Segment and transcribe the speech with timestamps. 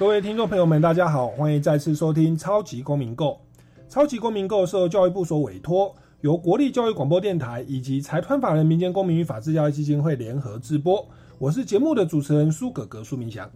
[0.00, 3.38] 各位听众朋友们，大家好，欢迎再次收听《超级公民购》。
[3.92, 11.06] 《超级公民购》是由教育部所委托，由国立教育广播电台以及财团法人民间公民与法治教育基金会联合制播。
[11.36, 13.50] 我是节目的主持人苏格格苏明祥。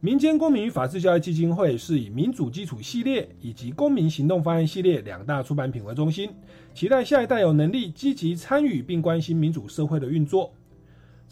[0.00, 6.28] 民间公民与法治教育基金会是以民主基础系列以及公民行动方案系列两大出版品为中心，
[6.74, 10.52] 期待下一代有能力积极参与并关心民主社会的运作。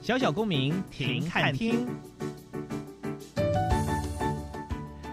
[0.00, 1.86] 小小公民停看听，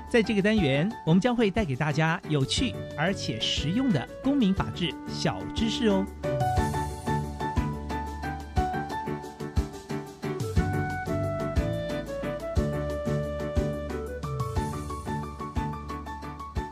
[0.10, 6.06] 在这个单元，我们将会带给大家有趣而且实用的公民法治小知识哦。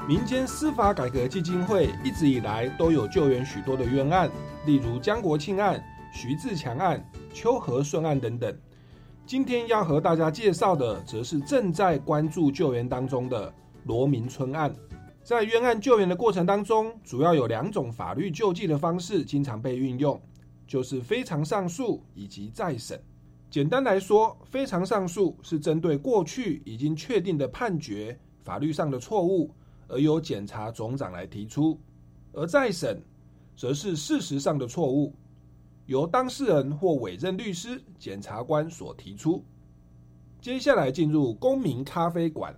[0.07, 4.27] 民间司法改革基金会一直以来都有救援许多的冤案，
[4.65, 5.79] 例如江国庆案、
[6.11, 6.99] 徐自强案。
[7.37, 8.57] 秋和顺案等等，
[9.23, 14.73] 今天要和大家介绍的，则是正在关注救援当中的罗明春案。
[15.21, 20.19] 在冤案救援的过程当中，主要有两种法律救济的方式经常被运用，
[20.65, 22.99] 就是非常上诉以及再审。
[23.51, 29.51] 简单来说，非常上诉是针对过去已经确定的判决法律上的错误，
[29.87, 31.77] 而由检察总长来提出；
[32.33, 32.99] 而再审，
[33.55, 35.13] 则是事实上的错误。
[35.87, 39.41] 由当事人或委任律师、检察官所提出。
[40.41, 42.53] 接下来进入公民咖啡馆。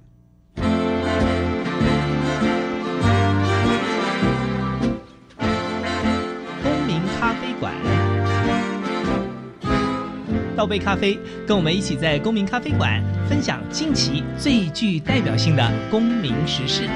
[0.55, 0.65] 公
[6.87, 7.75] 民咖啡馆，
[10.57, 16.89] 倒杯咖啡，跟我们一起在公民咖啡馆分享近期最具代表性的公民时事。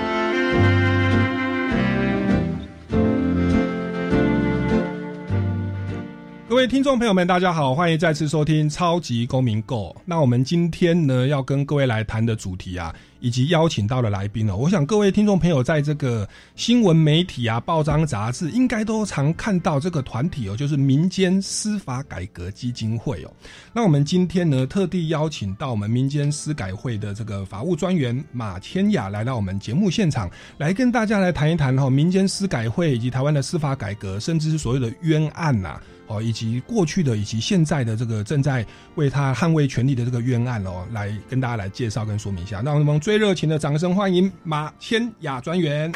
[6.54, 9.90] 各位听众朋友们，大家好，欢迎再次收听《超级公民购》。
[10.06, 23.34] 那我们今天呢，要跟各位来谈的主题啊，以及邀请到的来宾哦，我想各位听众朋友在这个新闻媒体啊、报章杂志，应该都常看到这个团体哦，就是民间司法改革基金会哦。
[23.74, 35.82] 那我们今天呢，特地邀请到我们民间司改会的这个法务专员马千雅来到我们节目现场，来跟大家来谈一谈哈，民间司改会以及台湾的司法改革，甚至是所谓的冤案呐。
[36.08, 38.66] 哦，以及过去的以及现在的这个正在
[38.96, 42.62] 为他捍卫权利的这个冤案哦，来跟大家来介绍跟说明一下。
[42.62, 45.92] 让我们最热情的掌声欢迎马千雅专员。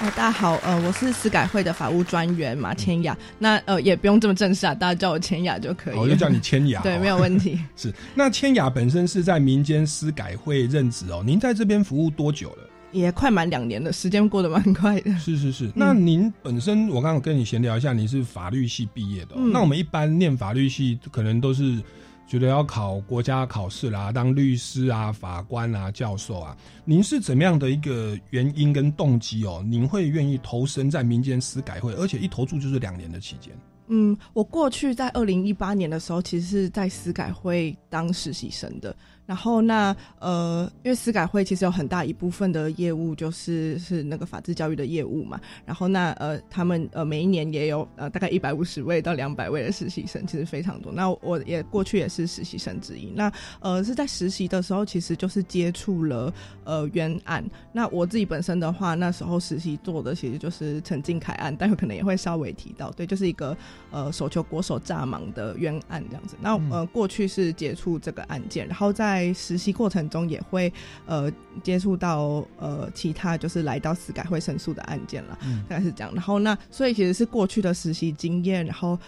[0.00, 3.18] 哦，大家好，呃，我是司改会的法务专员马千雅。
[3.36, 5.96] 那呃，也不用这么正式啊，大家叫我千雅就可以。
[5.96, 7.58] 我就叫你千雅， 对，没有问题。
[7.76, 11.20] 是，那千雅本身是在民间司改会任职哦。
[11.26, 12.67] 您在这边服务多久了？
[12.90, 15.12] 也快满两年了，时间过得蛮快的。
[15.18, 19.36] 是是是，那您本身，我刚刚跟你闲聊一下，你是法律系毕业的。
[19.36, 21.82] 那我们一般念法律系，可能都是
[22.26, 26.56] 觉得要考国家考试啦，当律师啊、法官啊、教授啊。
[26.84, 29.62] 您是怎么样的一个原因跟动机哦？
[29.66, 33.52] 您会愿意投身在民间司改会，而且一投注就是两年的期间？
[33.90, 38.94] 嗯，我过去在二零一八年的时候，其实是在司改会当实习生的。
[39.28, 45.38] 然后那呃，因为司改会其实有很大一部分的业务就是是那个法制教育的业务嘛。
[45.66, 50.90] 然后那呃，他们呃每一年也有呃大概一百五十位到两百位的实习生，其实非常多。
[50.90, 53.12] 那我也过去也是实习生之一。
[53.14, 53.30] 那
[53.60, 56.32] 呃是在实习的时候，其实就是接触了
[56.64, 57.44] 呃冤案。
[57.70, 62.90] 那我自己本身的话，那时候实习做的其实就是陈静凯案，待会可能也会稍微提到。
[62.92, 63.54] 对，就是一个
[63.90, 66.34] 呃手球国手炸盲的冤案这样子。
[66.40, 70.72] 那呃过去是接触这个案件，然后在在实习过程中也会
[71.06, 71.30] 呃
[71.62, 75.38] 接触到呃其他就是来到司改会申诉的案件了，
[75.68, 76.12] 大概是这样。
[76.14, 78.98] 然后那所以其实是过去的实习经验，然后。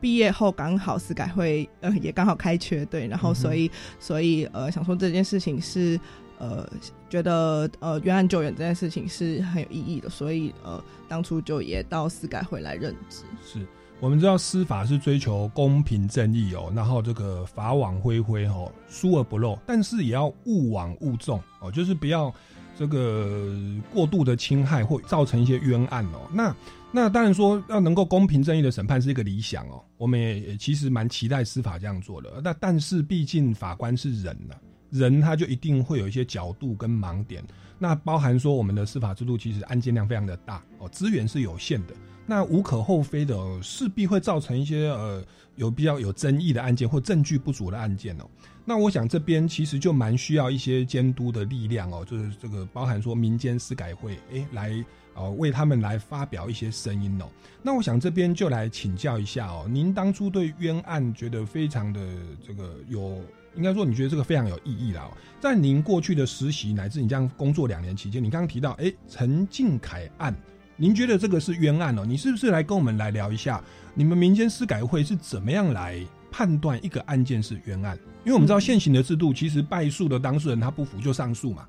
[0.00, 5.98] 毕业后刚好司改会呃也刚好开缺，对，然后所以、所以呃想说这件事情是
[6.36, 6.68] 呃
[7.08, 13.22] 觉得呃冤案救援这件事情是很有意义的，所以呃当初就也到司改会来任职。
[13.42, 13.66] 是
[14.00, 22.32] 我们知道司法是追求公平正义哦，然后这个法网恢恢哦，疏而不漏，但是也要勿枉勿纵哦，就是不要
[22.76, 23.50] 这个
[23.90, 26.28] 过度的侵害或造成一些冤案哦。
[26.30, 26.54] 那
[26.92, 32.42] 那当然说要能够公平正义的审判是一个理想哦，我们也也其实蛮期待司法这样做的。
[32.42, 34.54] 那但是毕竟法官是人呐、
[34.90, 37.42] 人他就一定会有一些角度跟盲点。
[37.78, 41.94] 那包含说我们的司法制度其实案件量非常的大哦，资源是有限的。
[42.26, 45.22] 那无可厚非的、势必会造成一些呃
[45.56, 48.24] 有比较有争议的案件或证据不足的案件哦。
[48.64, 54.82] 那我想这边其实就蛮需要一些监督的力量哦，就是这个包含说民间司改会，诶来
[55.14, 57.28] 呃为他们来发表一些声音哦。
[57.62, 62.00] 那我想这边就来请教一下哦，您当初对冤案觉得非常的
[62.42, 63.20] 这个有，
[63.54, 65.12] 应该说你觉得这个非常有意义啦、哦。
[65.40, 70.34] 在您过去的实习乃至你这样工作两年期间，你刚刚提到诶陈敬凯案。
[70.76, 72.04] 您觉得这个是冤案哦？
[72.04, 73.62] 你是不是来跟我们来聊一下，
[73.94, 77.96] 你们民间司改会是怎么样来判断一个案件是冤案？
[78.24, 81.64] 因为我们知道现行的制度，其实败诉的当事人他不服就上诉嘛。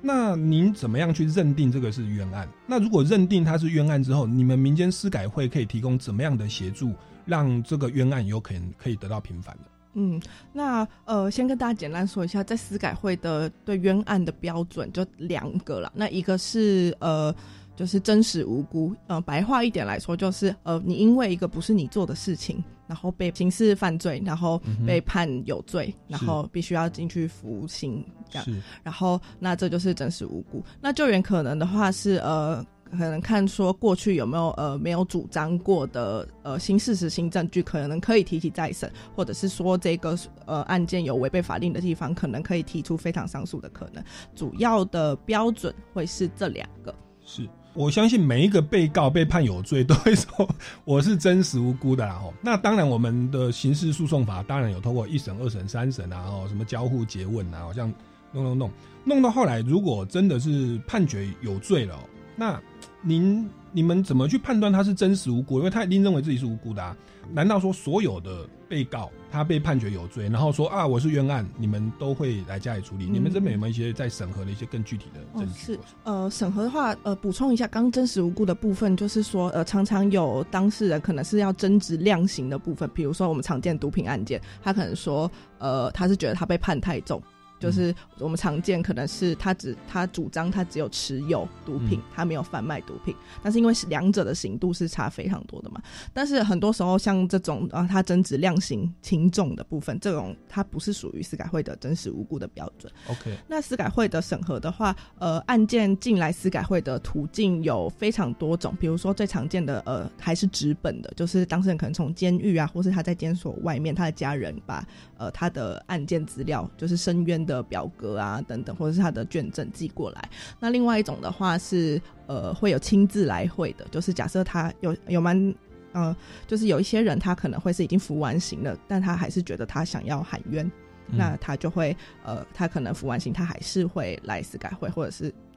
[0.00, 2.48] 那您怎么样去认定这个是冤案？
[2.66, 6.94] 那如果认定它是冤案之后，你们民间司改会可以提供怎么样的协助，
[7.26, 9.64] 让这个冤案有可能可以得到平反的？
[9.94, 10.18] 嗯，
[10.54, 15.92] 那呃，先跟大家简单说一下，在司改会的对冤案的标准就两个了。
[15.94, 17.34] 那一个是呃。
[17.80, 28.46] 就是真实无辜，呃，白话一点来说，就是呃，你因为一个不是你做的事情，然后被刑事犯罪，然后被判有罪，嗯、然后必须要进去服刑，这样，
[28.82, 30.62] 然后那这就是真实无辜。
[30.78, 44.04] 那救援可能的话是呃，可能看说过去有没有呃没有主张过的呃新事实、新证据，可能可以提起再审，或者是说这个呃案件有违背法令的地方，可能可以提出非常上诉的可能。
[44.36, 46.94] 主要的标准会是这两个，
[47.24, 47.48] 是。
[47.72, 50.48] 我相信每一个被告被判有罪，都会说
[50.84, 52.14] 我是真实无辜的啦。
[52.14, 57.92] 吼，那当然，我们的刑事诉讼法当然有通过一审、二审、三审啊，哦，什么交互诘问啊，好像
[58.32, 58.70] 弄弄弄
[59.04, 61.96] 弄到后来，如果真的是判决有罪了，
[62.34, 62.60] 那
[63.02, 65.58] 您你们怎么去判断他是真实无辜？
[65.58, 66.96] 因为他一定认为自己是无辜的啊。
[67.32, 73.06] 难道说所有的被告他被判决有罪，然后说啊我是冤案，你们都会来加以处理？
[73.06, 75.74] 嗯、你们这边有没有一些在审核的一些更具体的证据？
[75.74, 85.28] 哦、是呃，审核的话，呃，补充一下，刚真实无辜的部分，就是说呃，常常有当事人可能是要争执量刑的部分，比如说我们常见毒品案件，他可能说
[85.58, 87.20] 呃，他是觉得他被判太重。
[87.60, 95.80] 就是我们常见，可能是他只他主张他只有持有毒品，他没有贩卖毒品，但是因为两者的刑度是差非常多的嘛。
[96.12, 102.90] 但是很多时候像这种啊，他争执量刑轻重的部分，这种它不是属于司改会的真实无辜的标准。
[103.08, 114.86] OK，那司改会的审核的话，呃，案件进来司改会的途径有非常多种，比如说最常见的呃还是纸本的，就是当事人可能从监狱啊，或是他在监所外面，他的家人把
[115.20, 120.28] 呃他的案件资料，就是申冤的表格啊等等，或者是他的卷证寄过来。
[120.58, 125.54] 那另外一种的话是呃会有亲自来会的，就是假设他有有蛮
[125.92, 130.64] 呃，就是有一些人他可能会是已经服完刑了，但他还是觉得他想要喊冤，
[131.08, 131.94] 嗯那他就会
[132.24, 135.49] 呃他可能服完刑，他还是会来司改会，或者是呃。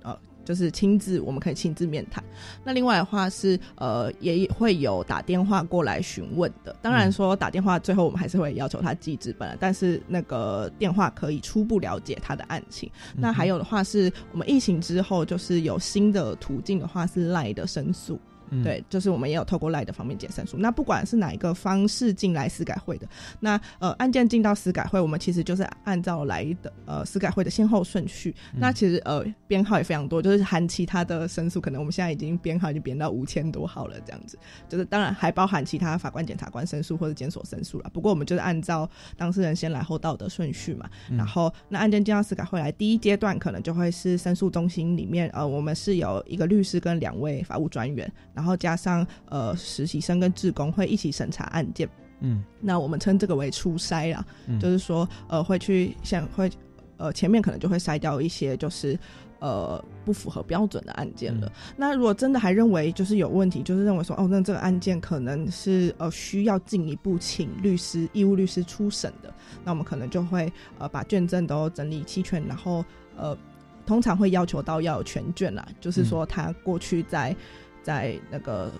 [0.44, 2.24] 就是亲自，我们可以亲自面谈。
[2.64, 6.76] 那另外的话是，呃，也会有打电话过来询问的。
[6.82, 12.90] 当然说打电话，最后我们还是会要求他寄资本，但是那个电话可以初步了解他的案情。
[13.16, 18.20] 那还有的话是我们疫情之后，就是有新的途径的话是赖的申诉。
[18.54, 20.58] 嗯对，就是我们也有透过赖的方面解申诉。
[20.58, 23.08] 那不管是哪一个方式进来司改会的，
[23.40, 28.34] 那呃案件进到司改会，我们其实就是按照来的呃司改会的先后顺序。
[28.56, 34.38] 那其实呃编号也非常多，就是含其他的申诉，可能我们现在已经编号已经编到五千多号了，这样子。
[34.68, 37.90] 就是当然还包含其他法官、检察官申诉或者检所申诉了。
[37.94, 40.90] 不过我们就是按照当事人先来后到的顺序嘛。
[41.10, 48.12] 然后那案件进到司改会来，第一阶段可能就会是申诉中心里面呃我们是有一个律师跟两位法务专员。
[48.34, 51.88] 然后加上呃实习生跟志工会一起审查案件，
[52.20, 54.60] 嗯，那我们称这个为初筛啦，嗯。
[54.60, 56.52] 就是说呃会去先会
[56.98, 58.98] 呃前面可能就会筛掉一些就是
[59.40, 61.52] 呃不符合标准的案件了。
[61.76, 69.34] 那如果真的还认为就是有问题，就是认为说哦那这个案件可能是呃需要进一步请律师义务律师出审的，
[69.64, 72.86] 那我们可能就会呃把卷证都整理齐全，然后
[73.18, 73.38] 呃
[73.86, 77.36] 通常会要求到要有全卷啦，就是说他过去在
[77.84, 78.72] 在那个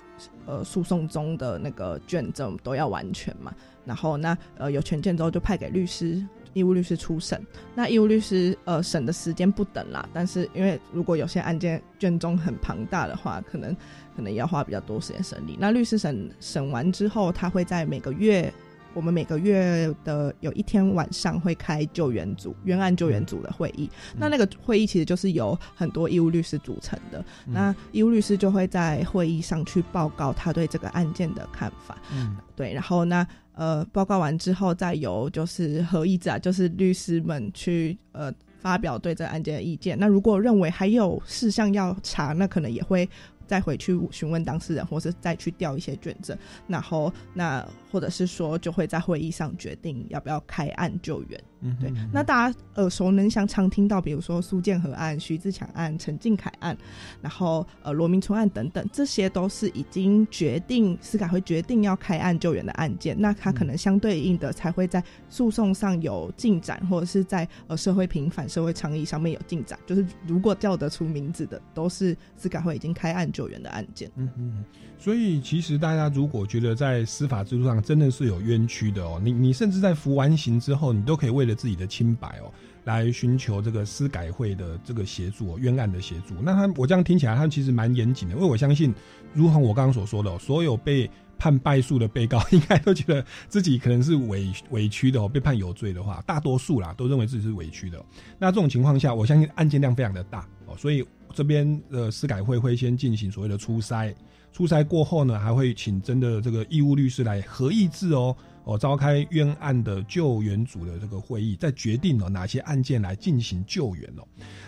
[0.48, 3.54] 呃诉讼中的那个卷宗都要完全嘛。
[3.86, 6.26] 然后那呃有权限之后就派给律师。
[6.54, 7.44] 义务律师出审，
[7.74, 13.76] 那义务律师呃审的时间不等啦，但是因为如果有些案件卷宗很庞大的话，可能
[14.16, 15.58] 可能要花比较多时间审理。
[15.60, 18.54] 那律师审审完之后，他会在每个月，
[18.94, 23.90] 我们每个月的有一天晚上会开救援组、冤案救援组的会议。
[24.18, 27.24] 那那个会议其实就是由很多义务律师组成的。
[27.46, 31.98] 那义务律师就会在会议上去报告他对这个案件的看法。
[32.14, 33.26] 嗯，对，然后那。
[33.56, 39.96] 呃，报告完之后，再由就是合议制啊，就是律师们去呃发表对这个案件的意见。
[40.00, 43.08] 那如果认为还有事项要查，那可能也会
[43.48, 51.44] 再回去询问当事人，或是再去调一些卷证，然后那或者是说就会在会议上决定要不要开案救援。
[51.64, 51.92] 嗯，对。
[52.12, 56.78] 那大家耳熟能详，常听到，比如说苏建和案、徐自强案、陈敬凯案，
[57.22, 63.16] 然后呃罗明春案等等，这些都是已经决定司改会决定要开案救援的案件。
[63.20, 69.80] 那他可能相对应的才会在诉讼上有进展，或者是在呃社会平反、社会倡议上面有进展。
[69.86, 74.12] 就是如果叫得出名字的，都是司改会已经开案救援的案件。
[74.16, 74.64] 嗯嗯。
[74.98, 82.52] 所以其实大家如果觉得在司法制度上真的是有冤屈的哦，你你甚至在服完刑之后，你都可以为了自己的清白哦，
[82.86, 86.36] 来寻求这个司改会的这个协助，冤案的协助。
[86.42, 88.94] 那他我这样听起来，他其实蛮严谨的，因为我相信，
[89.34, 98.04] 如同我刚刚所说的，所有被判败诉的被告，应该都觉得自己可能是委 委屈的哦，被判有罪的话，大多数啦都认为自己是委屈的。
[98.40, 104.14] 那这种情况下，我相信案件量非常的大哦，所以这边的司改会会先进行所谓的初筛，
[104.52, 108.36] 初筛过后呢，还会请真的这个义务律师来合议制哦。
[108.66, 114.24] 哦，召开冤案的救援组的这个会议，在决定了哪些案件来进行救援哦。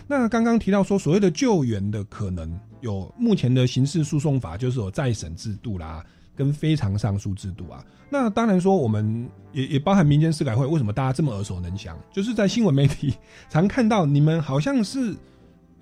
[0.06, 7.82] 那刚刚提到说，所谓的救援的可能有目前的刑事诉讼法就是有再审制度啦，跟非常上诉制度啊。
[8.10, 11.98] 那当然说，我们也也包含民间司改会，为什么大家这么耳熟能详？
[12.12, 13.14] 就是在新闻媒体
[13.48, 15.16] 常看到你们好像是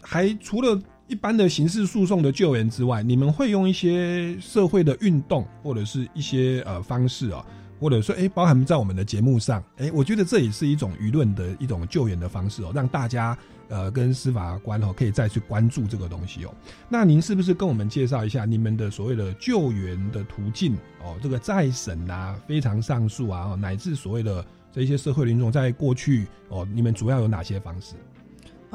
[0.00, 7.44] 还除了一般的刑事诉讼的救援之外，你们会用一些社会的运动或者是一些呃方式啊。
[7.84, 13.36] 或者说，哎，包含在我们的节目上，哎，我觉得这也是一种舆论的一种救援的方式哦，让大家
[13.68, 16.54] 呃跟司法官哦可以再去关注这个东西哦。
[16.88, 21.14] 那您是不是跟我们介绍一下你们的所谓的救援的途径哦？
[21.22, 27.96] 这个再审啊、非常上诉啊，乃至所谓的这些社会民众在过去哦，你们主要有哪些方式？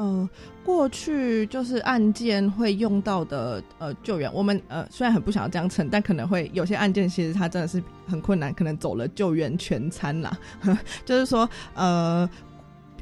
[0.00, 0.28] 呃，
[0.64, 10.38] 过去就是案件会用到的呃救援，我们呃虽然很不想要这样称，但可能会有些案件其实它真的是很困难，可能走了救援全餐啦，
[11.04, 12.28] 就是说呃。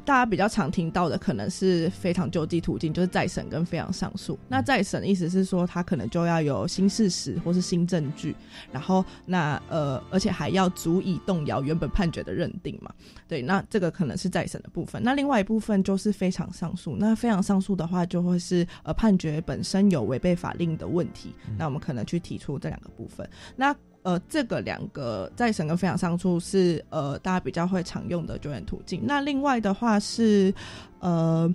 [0.05, 4.37] 大家比较常听到的可能是非常救济途径，就是再审跟非常上诉。
[4.47, 8.35] 那再审意思是说，他可能就要有新事实或是新证据，
[8.71, 12.91] 然后那呃，而且还要足以动摇原本判决的认定嘛？
[13.27, 15.01] 对，那这个可能是再审的部分。
[15.03, 16.95] 那另外一部分就是非常上诉。
[16.97, 21.33] 那非常上诉的话，就会是呃判决本身有违背法令的问题。
[21.57, 23.29] 那我们可能去提出这两个部分。
[23.55, 29.01] 那呃，这个两个在审跟非常上处是呃大家比较会常用的救援途径。
[29.05, 30.53] 那另外的话是
[30.99, 31.53] 呃，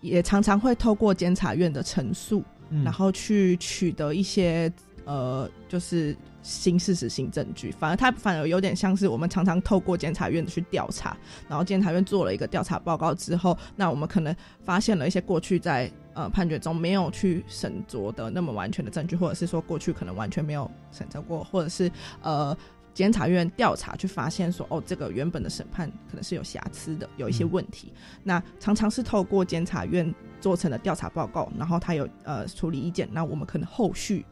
[0.00, 2.42] 也常常会透过监察院的陈述，
[2.84, 4.72] 然后去取得一些
[5.04, 7.72] 呃，就是新事实、新证据。
[7.72, 11.16] 反而它反而有点像是我们常常透过监察院去调查，
[11.48, 15.90] 然后监察院做了一个调查报告之后，那我们可能发现了一些过去在。
[16.16, 21.92] 呃，判决中没有去审酌的那么完全的证据，或者是说过去可能完全没有审查过，或者是
[22.22, 22.56] 呃，
[22.94, 27.92] 检察院调查去发现说，哦，这个原本的审判可能是有瑕疵的，有一些问题。
[28.24, 34.24] 那常常是透过检察院做成的调查报告，然后他有呃处理意见，那我们可能后续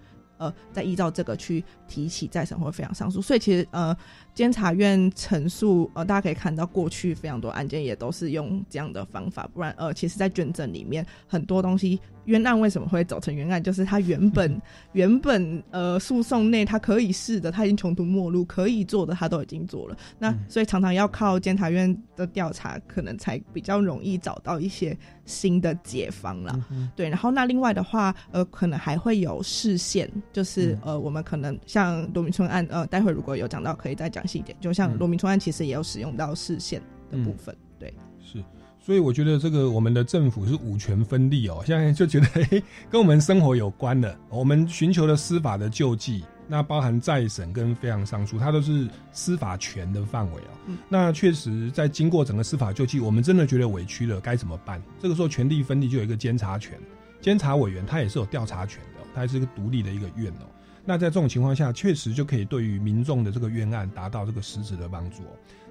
[0.45, 3.21] 呃再依照这个去提起再审或非常上诉。
[3.21, 3.97] 所以其实呃。
[4.35, 14.61] 监察院陈述，呃，大家可以看到过去非常多案件也都是用这样的方法，不然，呃，其实，在卷证里面很多东西，冤案为什么会走成冤案，就是他原本
[14.93, 26.61] 原本呃诉讼内他可以试的，他已经穷途末路，可以做的他都已经做了，那所以常常要靠监察院的调查，可能才比较容易找到一些新的解方了。
[26.97, 34.25] 对，然后那另外的话，呃，可能还会有视线，就是呃，我们可能像罗明春案，呃，待会如果有讲到，可以再讲。
[34.27, 38.43] 细一点，就像罗明春案，其实也有使用到视线的部分，对，是，
[38.85, 42.27] 所以我觉得这个我们的政府是五权分立哦，现在就觉得
[42.91, 50.77] 跟我们生活有关的，我们寻求的司法的救济，那包含再审跟非常上诉，它都是司法权的范围哦。
[50.87, 54.83] 那确实，在经过整个司法救济，我们真的觉得委屈了，该怎么办？
[55.01, 56.79] 这个时候权力分立就有一个监察权，
[57.23, 59.01] 监察委员他也是有调查权的。
[59.15, 60.47] 他也是一个独立的一个院哦。
[60.85, 65.23] 那在这种情况下，确实就可以对于民众的这个冤案达到这个实质的帮助。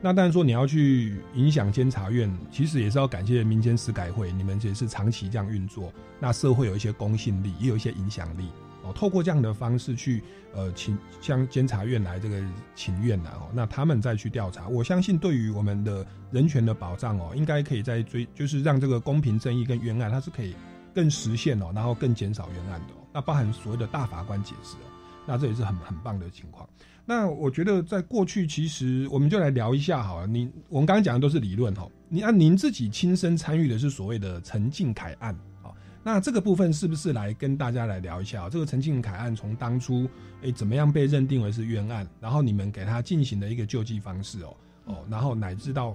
[0.06, 8.50] 那当然说你要去影响监察院，其实也是要感谢民间司改会，你们也是长期这样运作，那社会有一些公信力，也有一些影响力
[8.84, 8.92] 哦。
[8.92, 10.22] 透过这样的方式去
[10.54, 12.44] 呃请向监察院来这个
[12.76, 20.54] 请愿的哦，那他们再去调查，我相信对于我们的人权的保障哦，应该可以在追，就是让这个公平正义跟冤案它是可以
[20.94, 22.94] 更实现哦，然后更减少冤案的。
[23.14, 24.92] 那包含所谓的大法官解释哦。
[25.26, 26.68] 那这也是很很棒的情况。
[27.06, 30.28] 那我觉得在过去，其实我们就来聊一下好了。
[30.28, 38.50] 你我们刚刚讲的都是理论哈，你按您自己亲身参与的是所谓的陈敬凯案好，那这个部分是不是来跟大家来聊一下？
[38.50, 40.08] 这个陈敬凯案从当初
[40.44, 44.56] 诶怎么样被认定为是冤案，然后你们给他进行的一个救济方式哦
[44.86, 45.94] 哦，然后乃至到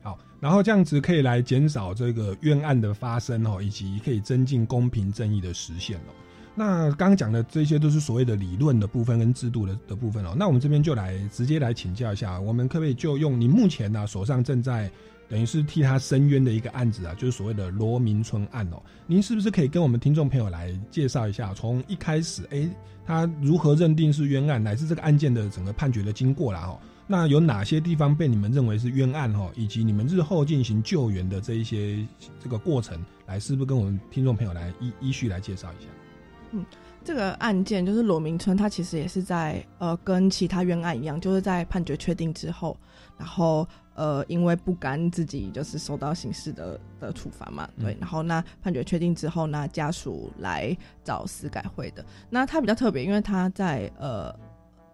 [0.00, 6.16] 好，然后这样子可以来减少这个冤案的发生哦，以及可以增进公平正义的实现哦。
[6.58, 10.34] 那刚刚讲的这些都是所谓的理论的部分跟制度的的部分哦。
[10.34, 14.90] 那我们这边就来直接来请教一下，我们可不可以就用你目前呢手上正在
[15.28, 18.82] 等于是替他申冤的一个案子啊，就是所谓的罗明春案哦。
[19.06, 22.66] 您是不是可以跟我们听众朋友来介绍一下，从一开始哎
[23.04, 26.80] 他如何认定是冤案，乃至这个案件的整个判决的经过啦哦？
[27.06, 29.50] 那有哪些地方被你们认为是冤案哦？
[29.54, 32.02] 以及你们日后进行救援的这一些
[32.42, 35.90] 这个过程，来是不是跟我们听众朋友来依依序来介绍一下？
[36.52, 36.64] 嗯，
[37.04, 42.76] 这个案件就是罗明春，他其实也是在呃，跟其他冤案一样，就是在判决确定之后，
[43.18, 52.04] 然后呃，因为不甘自己就是受到刑事的的处罚嘛，对，然后那判决确定之后，那家属来找司改会的。
[52.28, 54.34] 那他比较特别，因为他在呃，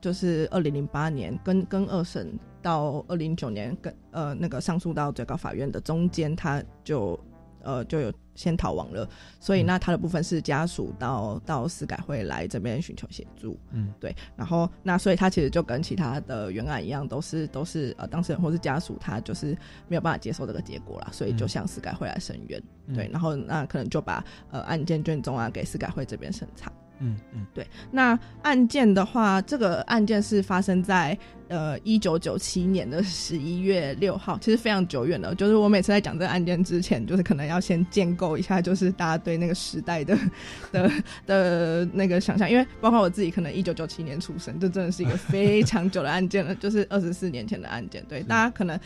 [0.01, 7.19] 就是二零零八年跟跟二审到二零零九年跟呃那个上诉到最高法院的中间，他就
[7.63, 8.13] 呃就有。
[8.35, 9.07] 先逃亡了，
[9.39, 19.55] 所以那他的部分是家属到到司改会来这边寻求协助，嗯，对，然后那所以他其实就跟其他的原案一样，都是都是呃当事人或是家属，他就是
[19.87, 22.63] 没有办法接受这个结果啦，所以就向司改会来申冤，
[22.95, 26.73] 对，然后那可能就把呃案件卷宗啊给司改会这边审查。
[27.03, 27.67] 嗯嗯，对。
[27.91, 35.35] 那案件的话，这个案件是发生在呃一九九七年的十一月六号，其实非常久远了。
[35.35, 40.17] 就是我每次在讲这个案件之前，就是可能要先建构一下，就是大家对那个时代的
[40.73, 40.91] 的
[41.27, 48.05] 的那个想象，因为包括我自己，可能一九九七年出生，这真的是一个非常久的案件了，就是二十四年前的案件。
[48.09, 48.79] 对，大家可能。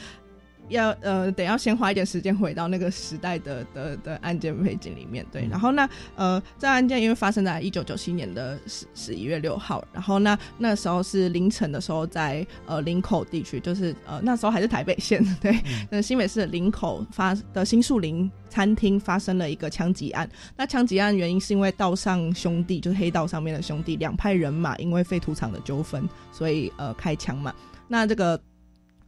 [0.69, 5.47] 要呃，得要先花一点时间回到那个时代的的的案件背景里面，对。
[5.49, 15.57] 然后那呃，这案件因为发生在一九九七年的十十一月六号，然后那那时候是凌晨的时候，在呃林口地区，就是呃那时候还是台北县，对，
[15.91, 20.29] 那新北市的林口发的新树林餐厅发生了一个枪击案。
[20.57, 27.55] 那枪击案原因是因为道上兄弟，就是黑道上面的兄弟两派人马，因为废土场的纠纷，所以呃开枪嘛。
[27.89, 28.41] 那这个。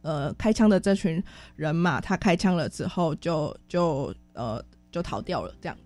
[0.01, 1.23] 呃，开枪的这群
[1.55, 5.77] 人嘛，他开枪了之后，就就呃就逃掉了，这样。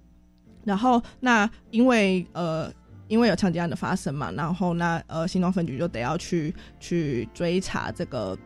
[0.64, 2.72] 然后那因为呃
[3.08, 8.38] 因为有枪击案的发生嘛，然后那呃新庄分局就得要去去追查这个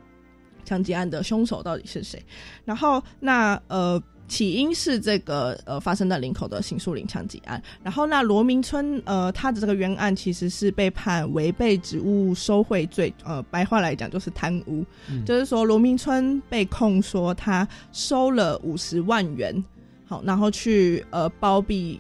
[0.66, 2.24] 枪击案的凶手到底是谁。
[2.66, 4.02] 然后那呃。
[4.28, 14.86] 起因是这个呃发生在林口的刑树林枪击案，然后那罗明春呃他的这个冤案其实是被判违背职务收贿罪，呃白话来讲就是贪污，
[15.26, 19.63] 就是说罗明春被控说他收了五十万元，
[20.06, 22.00] 好然后去呃包庇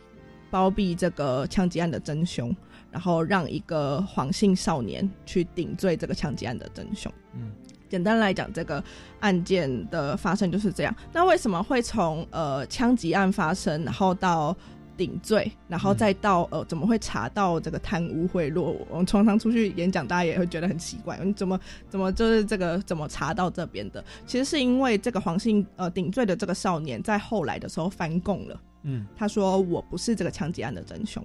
[0.51, 2.53] 包庇这个枪击案的真凶，
[2.91, 7.11] 然后让一个黄姓少年去顶罪这个枪击案的真凶。
[7.35, 7.51] 嗯。
[7.89, 8.83] 简单来讲，这个
[9.19, 10.95] 案件的发生就是这样。
[11.13, 14.55] 那为什么会从呃枪击案发生，然后到
[14.95, 18.75] 顶罪，然后再到呃怎么会查到这个贪污贿赂？
[18.89, 24.03] 我们常常出去演讲，大家也会觉得很奇怪，你怎么怎么就是这个怎么查到这边的？
[24.25, 31.23] 其实是因为这个黄姓呃顶罪的这个少年在后来的时候翻供了，嗯，他说我不是这个枪击案的真凶，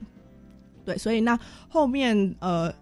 [0.84, 2.72] 对，所以那后面呃。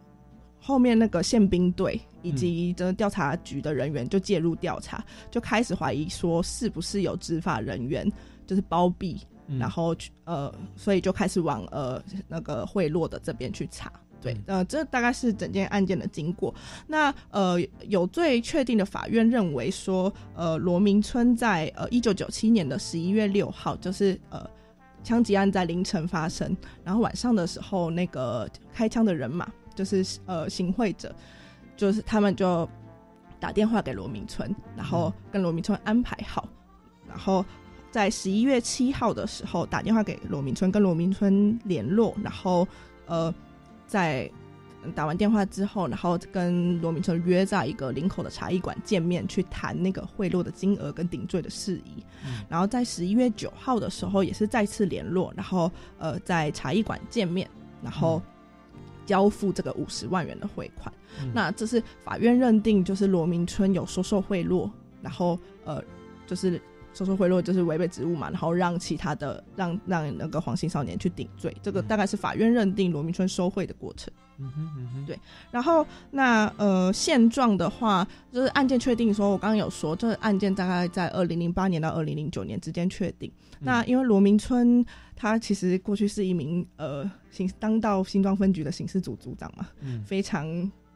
[0.61, 8.07] 后面那个宪兵队以及这调查局的人员就介入调查，就开始怀疑说是不是有执法人员
[8.47, 9.21] 就是包庇，
[9.59, 13.91] 然后呃，所以就开始往呃那个贿赂的这边去查。
[14.23, 16.55] 对，呃，这大概是整件案件的经过。
[16.87, 24.47] 那呃，有最确定的法院认为说，呃，罗明春在呃一九九七年的十一月六号，就是呃
[25.03, 29.51] 枪击案在凌晨发生，然后晚上的时候那个开枪的人马。
[29.81, 31.15] 就是呃，行贿者，
[31.75, 32.69] 就是他们就
[33.39, 36.47] 打电话给罗明春，然后跟罗明春安排好，
[37.09, 37.43] 然后
[37.91, 42.69] 在十一月七号的时候打电话给罗明春，跟罗明春联络，然后
[43.07, 43.35] 呃
[43.87, 44.31] 在
[44.95, 52.05] 打完电话之后，然后跟罗明春约在一个林口的茶艺馆见面，去谈那个贿赂的金额跟顶罪的事宜。
[52.51, 57.49] 然后在十一月九号的时候，也是再次联络，然后呃在茶艺馆见面，
[57.83, 58.21] 然后
[59.11, 60.95] 交付这个五十万元的汇款。
[61.35, 64.71] 那这是法院认定，就是罗明春有收受贿赂，
[65.03, 65.83] 然后呃
[66.29, 74.13] 就是收受贿赂就是违背职务嘛，然后让其他的让让那个黄姓少年去顶罪，这个大概是法院认定罗明春收贿的过程。
[74.43, 75.19] 嗯哼嗯哼，对
[75.51, 83.31] 然后那呃现状的话，就是案件确定说，我刚刚有说，这个案件大概在二零零八年到二零零九年之间确定。
[83.59, 84.83] 那因为罗明春
[85.15, 90.47] 他其实过去是一名呃刑当到新庄分局的刑事组组长嘛，嗯非常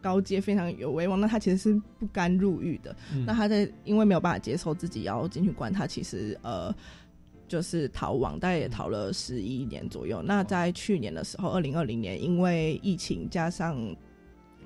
[0.04, 1.18] 高阶，非常有威望。
[1.18, 2.94] 那他其实是不甘入狱的。
[3.14, 6.74] 嗯那他在因为没有办法接受自己要进去关，他其实呃
[7.48, 10.20] 就是逃亡，大概也逃了十一年左右。
[10.22, 13.96] 那在去年的时候，二零二零年，因为疫情加上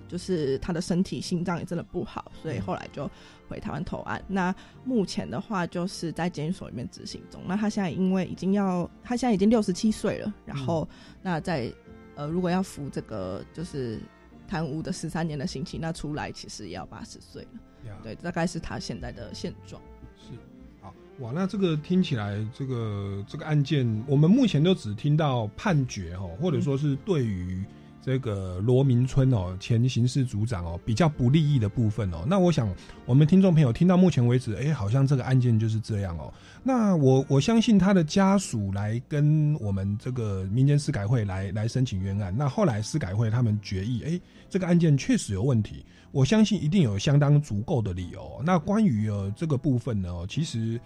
[0.09, 3.09] 就是他的身体心脏也真的不好，所以后来就
[3.48, 4.20] 回台湾投案。
[4.27, 7.40] 那目前的话，就是在监狱所里面执行中。
[7.46, 10.88] 那他现在因为已经要，他现在已经六十七岁了，然后
[11.22, 11.72] 那在
[12.14, 14.01] 呃，如果要服这个就是
[14.49, 17.89] 贪污的十三年的刑期，那出来其实也要八十岁了。
[17.89, 19.81] 呀对，大概是他现在的现状。
[20.17, 20.33] 是
[20.81, 27.63] 好哇，那这个听起来，这个这个案件，我们目前都只听到判决哦，或者说是对于
[28.09, 32.25] 这个罗明春哦前刑事组长哦比较不利益的部分哦。
[32.27, 36.33] 那我想，我们听众朋友听到目前为止，哎，好像这个案件就是这样哦。
[36.62, 44.18] 那我我相信他的家属来跟我们这个民间司改会来来申请冤案，那后来司改会他们决议，哎，
[44.49, 45.85] 这个案件确实有问题。
[46.11, 48.40] 我相信一定有相当足够的理由。
[48.42, 50.81] 那关于呃这个部分呢，其实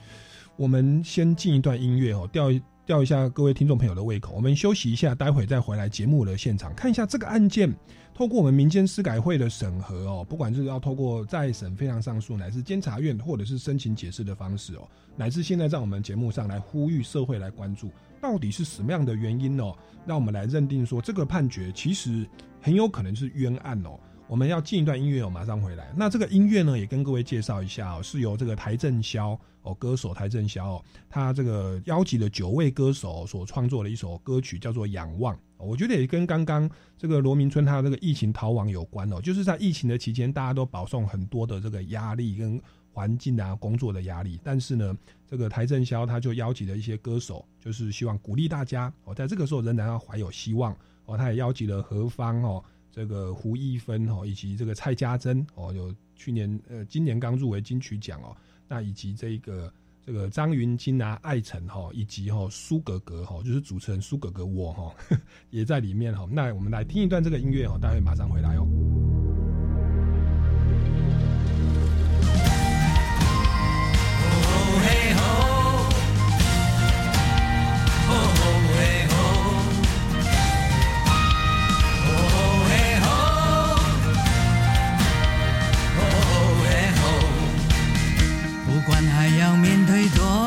[0.56, 2.50] 我们先进一段音乐哦，调
[2.92, 4.34] 吊一下各位听众朋友的胃口。
[4.34, 7.74] 我们休息一下，待会再回来节目的现场，看一下这个案件。
[8.12, 19.74] 透过我们民间司改会的审核哦，不管是要透过再审、非常上诉，乃至监察院或者是申请解释的方式哦，乃至现在在我们节目上来呼吁社会来关注，到底是什么样的原因哦，
[20.04, 22.26] 让我们来认定说这个判决其实
[22.60, 23.98] 很有可能是冤案哦。
[24.32, 25.92] 我们要进一段音乐我，马上回来。
[25.94, 35.36] 那这个音乐呢，也跟各位介绍一下哦，是由这个台正宵哦，歌手台正宵哦，他这个邀集了九位歌手所创作的一首歌曲，叫做《仰望》。
[35.58, 36.66] 我觉得也跟刚刚
[36.96, 42.58] 这个罗明春他这个疫情逃亡有关哦，就是在疫情的期间，大家都饱受很多的这个压力跟
[42.90, 51.18] 环境啊、工作的压力，但是呢，这个台正宵他就邀集了一些歌手，就是希望鼓励大家哦，在这个时候仍然要怀有希望哦。
[51.18, 52.64] 他也邀集了何方哦。
[52.92, 58.36] 这个胡一芬哦，以及这个蔡家珍哦，有去年呃今年刚入围金曲奖哦，
[58.68, 59.72] 那以及这个
[60.04, 64.94] 这个张云京啊、艾辰哈，以及哈苏格格哈，就是主持人苏格格我哈
[65.50, 66.28] 也在里面哈。
[66.30, 69.11] 那我们来听一段这个音乐哦，待会马上回来哦。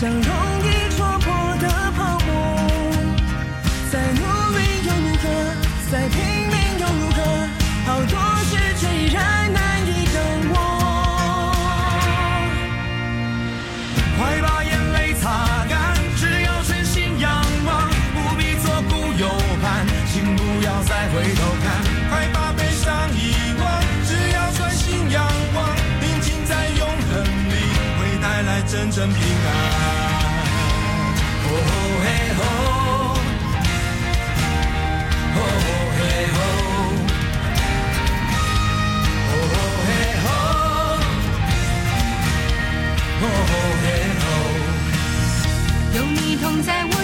[0.00, 2.30] 像容易戳破的泡沫。
[3.90, 4.20] 再努
[4.56, 5.26] 力又如何？
[5.90, 7.18] 再拼命又如何？
[7.84, 10.16] 好多事却依然难以等
[10.52, 10.56] 我。
[14.16, 19.28] 快把眼泪擦干，只要全心仰望，不必左顾右
[19.60, 21.47] 盼，请不要再回头
[46.62, 46.97] 在，我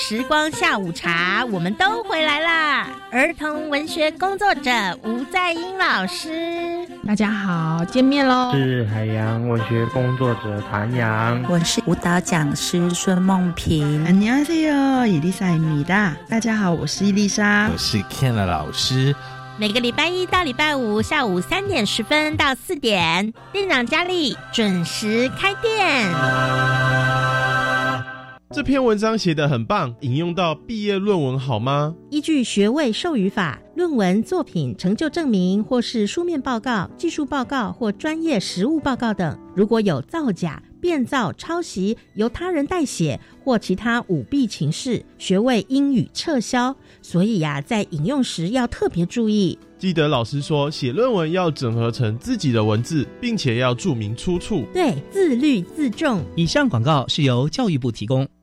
[0.00, 2.86] 时光下午茶，我们都回来啦！
[3.10, 4.70] 儿童文学工作者
[5.02, 8.52] 吴在英老师，大家好，见面喽！
[8.54, 14.04] 是海洋文学工作者谭阳，我是舞蹈讲师孙梦平。
[14.06, 19.14] 안녕하세요伊丽莎米达，大家好，我是伊丽莎，我是 Ken 老师。
[19.58, 26.12] 每个礼拜一到礼拜五下午三点十分到四点，店长佳丽准时开店。
[28.53, 31.95] 这篇文章写得很棒，引用到毕业论文好吗？
[32.09, 46.75] 依据学位授予法，论文作品成就证明或是书面报告、技术报告或专业实务报告等，如果有造假、变造、抄袭、由他人代写或其他舞弊情事，学位应予撤销。
[47.01, 49.57] 所以呀、啊，在引用时要特别注意。
[49.79, 54.65] 记得老师说，写论文要整合成自己的文字，并且要注明出处。
[54.73, 56.21] 对，自律自重。
[56.35, 58.27] 以上广告是由教育部提供。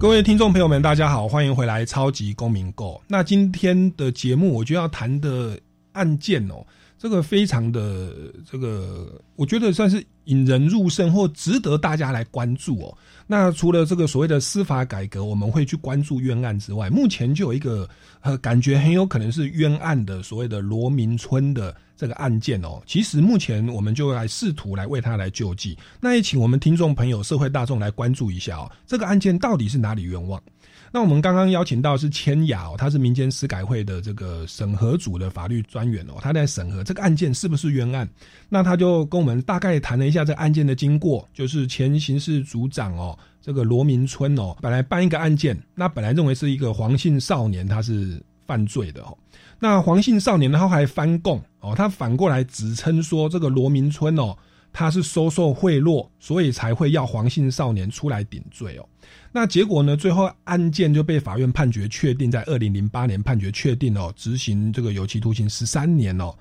[0.00, 2.94] 各位听众朋友们，大家好，欢迎回来《超级公民购》。
[3.06, 5.60] 那今天的节目，我就要谈的
[5.92, 6.64] 案件哦，
[6.98, 8.10] 这个非常的
[8.50, 12.96] 这个，我觉得算是引人入胜或值得大家来关注哦。
[13.30, 17.88] 那除了这个所谓的司法改革，我们会去关注冤案之外，目前就有一个
[18.22, 22.82] 呃，感觉很有可能是冤案的所谓的罗明村的这个案件哦。
[22.86, 25.78] 其实目前我们就来试图来为他来救济。
[26.00, 30.42] 那也请我们听众朋友、社会大众来关注一下哦，这个案件到底是哪里冤枉？
[30.92, 38.08] 那我们刚刚邀请到是千雅哦，他是民间司改会的这个审核组的法律专员哦，他在审核这个案件是不是冤案。
[38.48, 49.16] 那他就跟我们大概谈了一下这个案件的经过，就是前刑事组长哦，这个罗明春哦，本来办一个案件，那本来认为是一个黄姓少年他是犯罪的哦，
[49.60, 54.36] 那黄姓少年呢他还翻供哦，他反过来指称说这个罗明春哦，
[54.72, 58.88] 他是收受贿赂，所以才会要黄姓少年出来顶罪哦。
[59.32, 59.96] 那结果呢？
[59.96, 66.34] 最后案件就被法院判决确定，在二零零八年判决确定哦，执行这个有期徒刑十三年哦。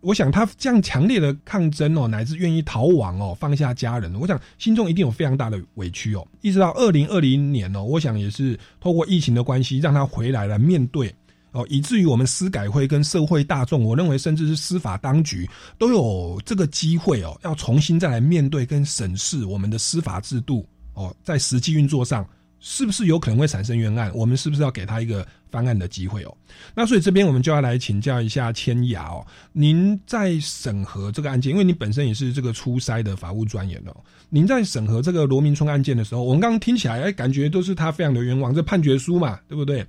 [0.00, 6.26] 我想他这样强烈的抗争哦，乃至愿意逃亡哦，放下家人，我想心中一定有非常大的委屈哦。
[6.40, 11.14] 一直到二零二零年哦，我想也是透过疫情的关系，让他回来了面对
[11.52, 20.66] 哦，以至于我们司改会跟社会大众，我认为甚至是司法当局都有这个机会哦，要重新再来面对跟审视我们的司法制度。
[20.94, 22.28] 哦，在实际运作上，
[22.60, 24.12] 是不是有可能会产生冤案？
[24.14, 26.36] 我们是不是要给他一个翻案的机会哦？
[26.74, 33.96] 那所以这边我们就要来请教一下千雅哦，您在审核这个案件，因为你本身也是这个初筛的法务专员哦，
[34.28, 39.82] 您在审核这个罗明春案件的时候，我们刚刚听起来，哎，感觉都是他非常的冤枉，这判决书嘛，对不对？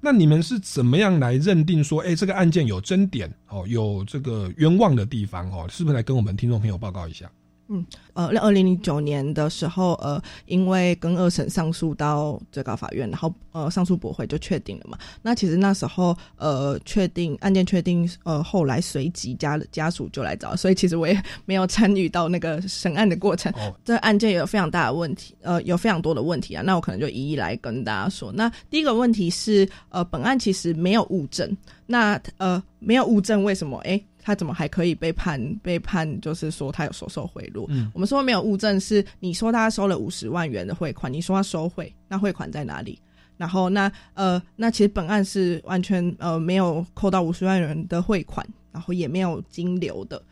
[0.00, 5.66] 那你们是怎么样来认定说，哎，这个案件有争点哦，有这个冤枉的地方哦？
[5.68, 7.30] 是不是来跟我们听众朋友报告一下？
[7.72, 14.98] 嗯，呃，二零零九年的时候，呃，因为跟二审上诉到最高法院，然后呃，上诉驳回就确定了嘛。
[15.22, 23.52] 那其实那时候，呃，确定案件确定，呃，后来随即家家属就来找，所以其实我也没有参与到那个审案的过程。
[23.52, 26.64] 哦、这案件有非常大的问题，呃，有非常多的问题啊。
[26.66, 28.32] 那我可能就一一来跟大家说。
[28.32, 31.56] 那第一个问题是，呃，本案其实没有物证。
[31.90, 33.76] 那呃，没有物证，为什么？
[33.78, 34.00] 哎。
[34.22, 35.42] 他怎么还可以被判？
[35.62, 37.64] 被判就是说他有收受贿赂。
[37.70, 43.00] 嗯，我们说没有物证，是你说他收了五十万元的汇款，你说他收贿，那汇款在哪里？
[43.38, 50.22] 然后那呃，那其实本案是完全呃没有扣到五十万元的汇款，然后也没有金流的。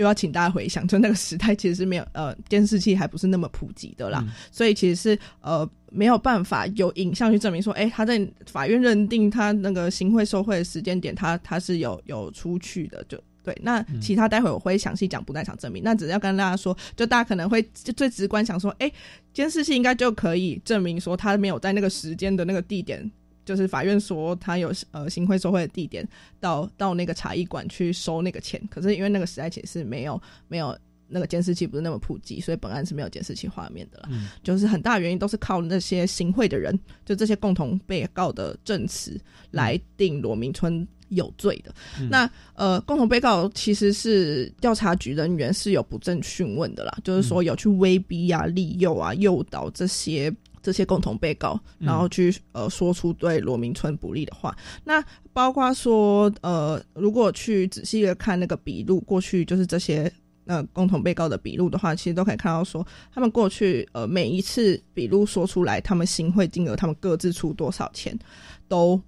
[0.00, 15.82] 又要请大家回想，就那个时代其实是没有呃监视器还不是那么普及的啦，嗯、所以其实是呃没有办法有影像去证明说，哎，他在法院认定他那个行贿受贿的时间点，他他是有有出去的，就对，那其他待会我会详细讲不在场证明。
[15.82, 18.90] 那只是要跟大家说，就大家可能会就最直观想说，哎，
[19.32, 23.10] 监视器应该就可以证明说他没有在那个时间的那个地点，
[23.50, 26.06] 就是法院说他有呃行贿受贿的地点，
[26.38, 28.62] 到到那个茶艺馆去收那个钱。
[28.70, 34.08] 可是因为那个时代其实是没有没有那个监视器不是那么普及，所以本案是没有监视器画面的了。
[34.12, 41.74] 嗯就是很大原因都是靠那些行贿的人，就这些共同被告的证词来定罗明春有罪的。
[41.98, 50.32] 嗯那呃，共同被告其实是调查局人员是有不正讯问的啦，就是说有去威逼啊、利诱啊、诱导这些。
[50.62, 51.86] 这些共同被告，嗯。
[51.86, 60.12] 然后去呃说出对罗明春不利的话，那包括说呃，如果去仔细的看那个笔录，过去就是这些
[60.46, 68.18] 呃共同被告的笔录的话，其实都可以看到说，他们过去呃每一次笔录说出来，他们行贿金额，他们各自出多少钱
[68.68, 69.00] 都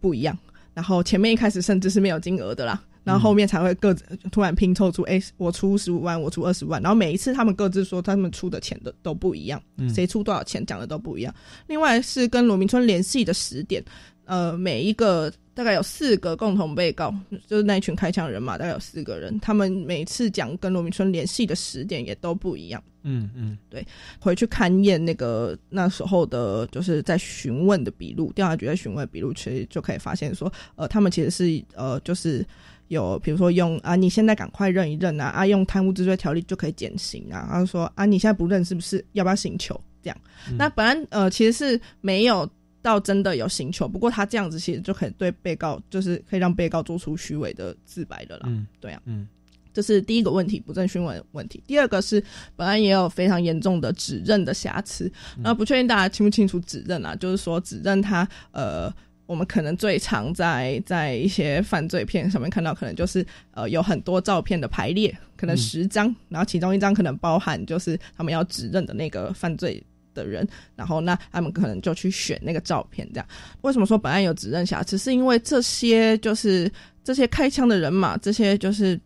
[0.00, 0.36] 不一样。
[0.74, 11.34] 然后前面一开始甚至是没有金额的啦，然后后面才会各自突然拼凑出，哎、我出十五万，我出二十万，然后每一次他们各自说他们出的钱的都不一样，嗯谁出多少钱讲的都不一样。
[11.66, 13.82] 另外是跟罗明春联系的时点，
[14.26, 17.14] 呃，每一个大概有四个共同被告，
[17.46, 22.82] 就是那一群开枪人嘛，大概有四个人，他们每次讲跟罗明春联系的时点也都不一样。
[23.04, 23.86] 嗯嗯，对，
[24.20, 32.44] 回去勘验那个那时候的，就是在询问的笔录，调查局在询问的笔录，其实就可以发现说，呃，他们其实是呃，就是
[32.88, 40.18] 有比如说用啊，你现在赶快认一认啊，啊，用贪污治罪条例就可以减刑啊，然后说啊，你现在不认是不是要不要刑求这样？
[40.50, 42.48] 嗯那本来呃其实是没有
[42.82, 48.44] 到真的有刑求，不过他这样子其实就可以对被告，就是可以让被告做出虚伪的自白的啦。
[48.46, 49.26] 嗯，对啊，嗯。
[49.70, 51.62] 这是第一个问题，不正讯问的问题。
[51.64, 52.20] 第二个是
[52.56, 57.14] 本案也有非常严重的指认的瑕疵，那、不确定大家清不清楚指认啊？
[57.14, 58.92] 就是说指认他呃，
[59.28, 69.80] 我们可能最常在在一些犯罪片上面看到，可能就是呃有很多照片的排列，可能嗯十张，然后其中一张可能包含就是他们要指认的那个犯罪。
[70.14, 73.26] 的人，然后那他们可能就去选那个照片，这样。
[73.60, 74.98] 为什么说本案有指认瑕疵？
[74.98, 76.68] 是因为这些就是
[77.04, 78.98] 这些开枪的人嘛，这些就是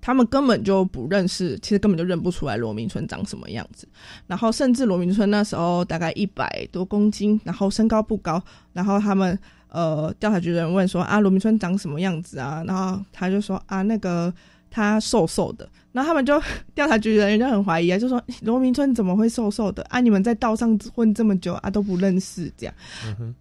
[0.00, 3.86] 他们根本就不认识，其实根本就认不出来罗明春长什么样子。
[4.26, 12.64] 然后甚至罗明春那时候大概一百多公斤，然后身高不高，然后他们呃调查局的人问说啊罗明春长什么样子啊？
[12.66, 14.32] 然后他就说啊那个
[14.70, 15.68] 他瘦瘦的。
[15.92, 16.40] 然后他们就
[16.72, 20.00] 调查局人员就很怀疑啊，就说罗明春怎么会瘦瘦的啊？
[20.00, 22.74] 你们在道上混这么久啊都不认识这样？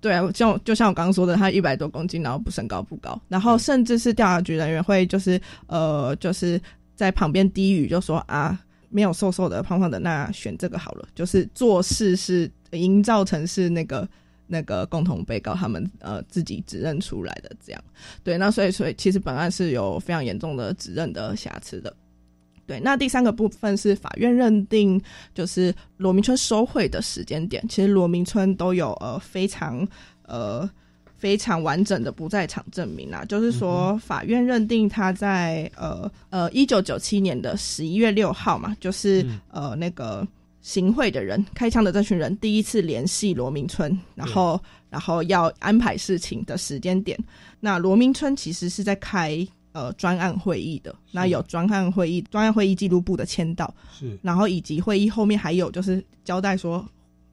[0.01, 6.59] 对啊，就就像我刚刚说的，他一百多公斤，然后不身高不高，然后甚至是调查局人员会就是呃就是
[6.95, 14.07] 在旁边低语就说啊没有瘦瘦的胖胖的，那选这个好了，就是做事是营造成是那个。
[14.51, 17.81] 那个共同被告他们呃自己指认出来的这样，
[18.23, 21.95] 对，那所以所以其实本案是有非常严重的指认的瑕疵的。
[22.65, 25.01] 对，那第三个部分是法院认定，
[25.33, 29.87] 就是罗明春收贿的时间点，其实罗明春都有呃非常
[30.27, 30.69] 呃
[31.17, 40.27] 非常完整的不在场证明啊，就是说法院认定他在呃呃一九九七年的十一月六号嘛，就是、呃那个
[40.61, 47.17] 行贿的人开枪的这群人第一次联系罗明春，然后然后要安排事情的时间点，
[47.59, 49.47] 那罗明春其实是在开。
[49.71, 56.83] 呃，专案会议的那有专案会议、专案会议记录部的签到，是，然后以及会议后面还有就是交代说，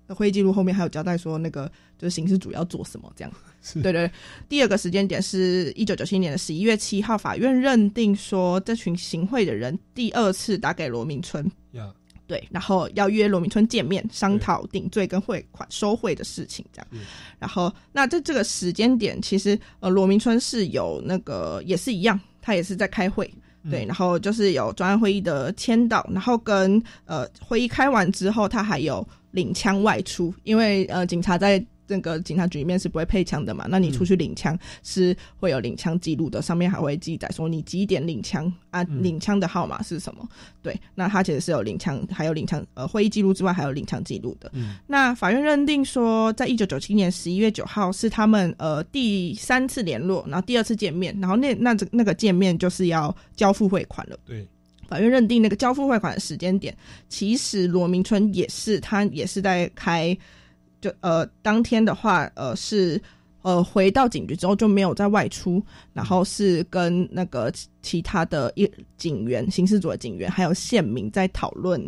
[0.08, 1.66] 会议记录后面还有交代说那个
[1.98, 3.32] 就是刑事组要做什么这样。
[3.82, 4.08] 对对，
[4.50, 11.90] 第二个时间点是一九九七年的十一月七号，法院认定说这群行贿的人第二次打给罗明春，呀，
[12.26, 16.86] 对，然后要约罗明春见面商讨顶罪跟汇款收贿的事情，这样。
[17.38, 23.32] 然后，那在这个时间点，其实呃，罗明春是有那个也是一样，他也是在开会，
[23.70, 31.64] 对，然后就是有专案会议的签到，然后跟呃会议开完之后，他还有领枪外出，因为呃警察在。
[31.86, 33.66] 那个警察局里面是不会配枪的嘛？
[33.68, 40.28] 那你出去领枪是会有领枪记录的，上面还会记载说你几点领枪啊，领枪的号码是什么？
[40.62, 44.50] 对，那他其实是有领枪，还有领枪呃会议记录之外还有领枪记录的。
[44.54, 54.16] 嗯那法院认定说，在一九九七年十一月九号是他们呃第三次联络，然后第二次见面，然后那那这那个见面就是要交付汇款了。
[54.24, 54.46] 对，
[54.88, 56.76] 法院认定那个交付汇款的时间点，
[57.08, 60.16] 其实罗明春也是他也是在开，
[60.80, 63.00] 就呃当天的话呃是。
[63.42, 65.62] 呃，回到警局之后就没有再外出，
[65.92, 68.68] 然后是跟那个其其他的一
[68.98, 71.80] 警员、刑事组的警员还有县民在讨论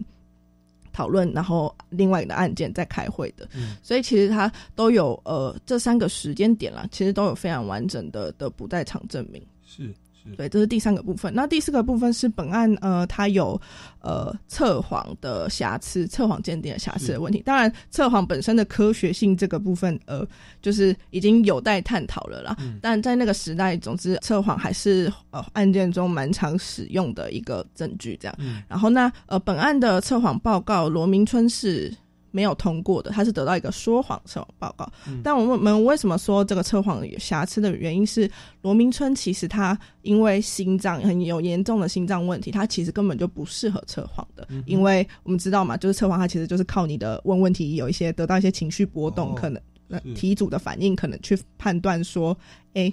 [0.93, 9.45] 讨论，然后另外一个案件在开会的，嗯所以其实他都有呃这三个时间点啦，其实都有非常完整的的不在场证明。
[9.67, 9.93] 是
[10.37, 11.33] 对，这是第三个部分。
[11.35, 13.61] 那第四个部分是本案呃，它有
[14.01, 17.43] 呃测谎的瑕疵，测谎鉴定的瑕疵的问题。
[17.45, 20.27] 当然，测谎本身的科学性这个部分，呃，
[20.61, 22.57] 就是已经有待探讨了啦。
[22.81, 28.19] 但在那个时代，总之测谎还是呃案件中蛮常使用的一个证据。
[28.21, 28.37] 这样，
[28.69, 31.95] 然后那呃本案的测谎报告，罗明春是。
[32.31, 34.91] 没有通过的，他是得到一个说谎测谎报告。
[35.23, 38.31] 但我们为什么说这个测谎有瑕疵的原因是，
[38.63, 44.47] 罗明春其实他因为心脏很有严重的心脏问题，他其实根本就不适合测谎的。
[44.67, 49.61] 因为我们知道嘛，就是测谎，他其实就是靠你的问问题，有一些得到一些情绪波动，可能
[50.15, 52.37] 题组的反应，可能去判断说，
[52.75, 52.93] 哎。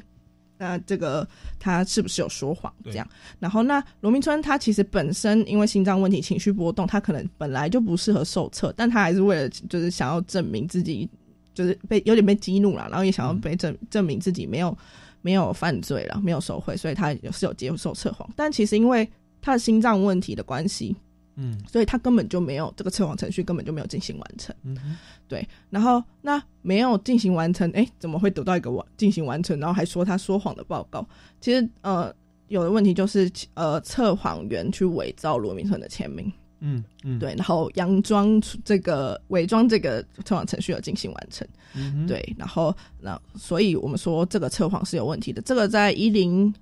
[0.66, 1.28] 那这个
[1.60, 2.74] 他是不是有说谎？
[2.86, 3.08] 这样，
[3.40, 11.08] 然后那罗明春他其实本身因为心脏问题、情绪波动，他可能本来就不适合受测，但他还是为了就是想要证明自己，
[11.54, 14.76] 就是被有点被激怒了，然后也想要被证证明自己没有
[15.22, 18.28] 没有犯罪了，没有受贿，所以他是有接受测谎。
[18.36, 19.08] 但其实因为
[19.42, 20.96] 他的心脏问题的关系。
[21.38, 24.56] 嗯，所以他根本就没有这个测谎程序，根本就没有进行完成。
[24.64, 25.46] 嗯，对。
[25.70, 31.06] 然后那没有进行完成，哎，怎么会得到一个完进行完成，然后还说他说谎的报告？
[31.42, 32.14] 其实呃，
[32.48, 36.32] 有的问题就是呃，测谎员去伪造罗明成的签名。
[36.62, 37.36] 嗯嗯，对。
[37.36, 41.46] 然后佯装这个伪装这个测谎程序有进行完成。
[41.74, 42.34] 嗯，对。
[42.38, 45.42] 然后那所以我们说这个测谎是有问题的。
[45.42, 46.54] 这个在一零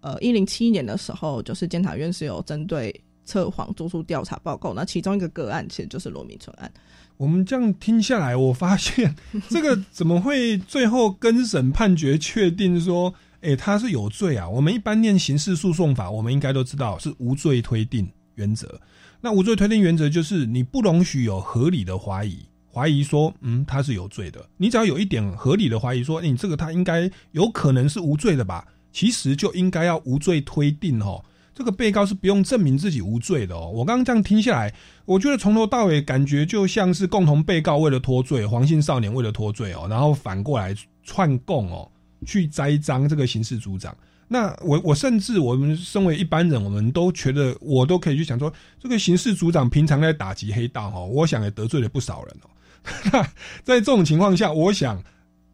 [0.00, 2.98] 呃一零七年的时候，就是监察院是有针对。
[3.24, 6.72] 测谎做出调查报告，那其中一个个案其实就是罗明春案。
[7.16, 9.14] 我们这样听下来，我发现
[9.48, 14.48] 这个怎么会最后跟审判决确定说，哎，他是有罪啊？
[14.48, 18.80] 我们一般念刑事诉讼法，我们应该都知道是无罪推定原则。
[19.20, 24.44] 那无罪推定原则就是你不容许有合理的怀疑，怀疑说，嗯，他是有罪的。
[24.56, 28.66] 你只要有一点合理的怀疑，说，你这个他应该有可能是无罪的吧？
[28.92, 31.24] 其实就应该要无罪推定哦。
[31.54, 33.70] 这个被告是不用证明自己无罪的哦。
[33.72, 34.74] 我刚刚这样听下来，
[35.04, 41.90] 我觉得从头到尾感觉就像是共同被告为了脱罪，黄姓少年为了脱罪哦，然后反过来串供哦，
[42.26, 43.96] 去栽赃这个刑事组长。
[44.28, 48.50] 那我我甚至我们身为一般人，我们都觉得我都可以去想说，
[48.80, 53.26] 这个刑事组长平常在打击黑道哦，我想也得罪了不少人哦。
[53.62, 55.02] 在这种情况下，我想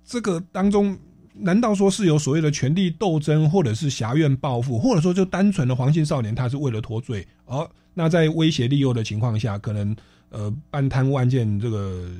[0.04, 0.96] 这个当中。
[1.40, 7.26] 难道说是有所谓的权力斗争，或者是侠怨报复，或者说就单纯的黄姓少年他是为了脱罪？
[7.46, 9.96] 而那在威胁利诱的情况下，可能
[10.30, 12.10] 呃办贪污案件这个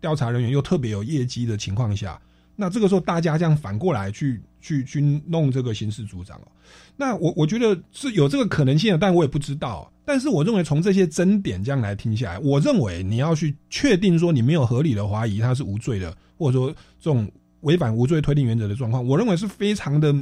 [0.00, 2.20] 调查人员又特别有业绩的情况下，
[2.56, 6.48] 那这个时候大家这样反过来去去去弄这个刑事组长哦，
[6.96, 9.90] 那我我觉得是有这个可能性的，但我也不知道。
[10.04, 17.28] 但是我认为从这些争点这样来听下来，我认为你要去确定说你没有合理的怀疑他是无罪的，或者说这种。
[17.64, 20.14] 违反无罪推定原则的状况，我认为是非常的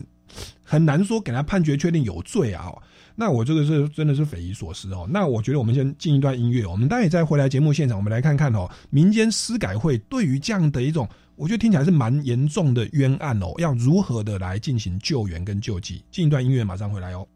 [0.64, 2.72] 很难说给他判决确定有罪啊。
[3.14, 5.06] 那我这个是真的是匪夷所思哦。
[5.10, 16.02] 那我觉得我们先进一段音乐，我们待会再回来节目现场，我们来看看哦，民间司改会对于这样的一种，我觉得听起来是蛮严重的冤案哦，要如何的来进行救援跟救济。
[16.10, 17.28] 进一段音乐，马上回来哦。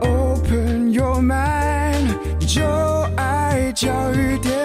[0.00, 2.14] Open your mind，
[2.46, 2.62] 就
[3.16, 4.57] 爱教育电。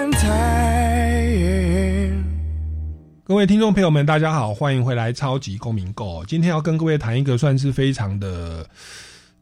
[3.33, 6.21] 各位听众朋友们，大家好，欢迎回来《超级公民购》。
[6.27, 8.63] 今天要跟各位谈一个算是非常的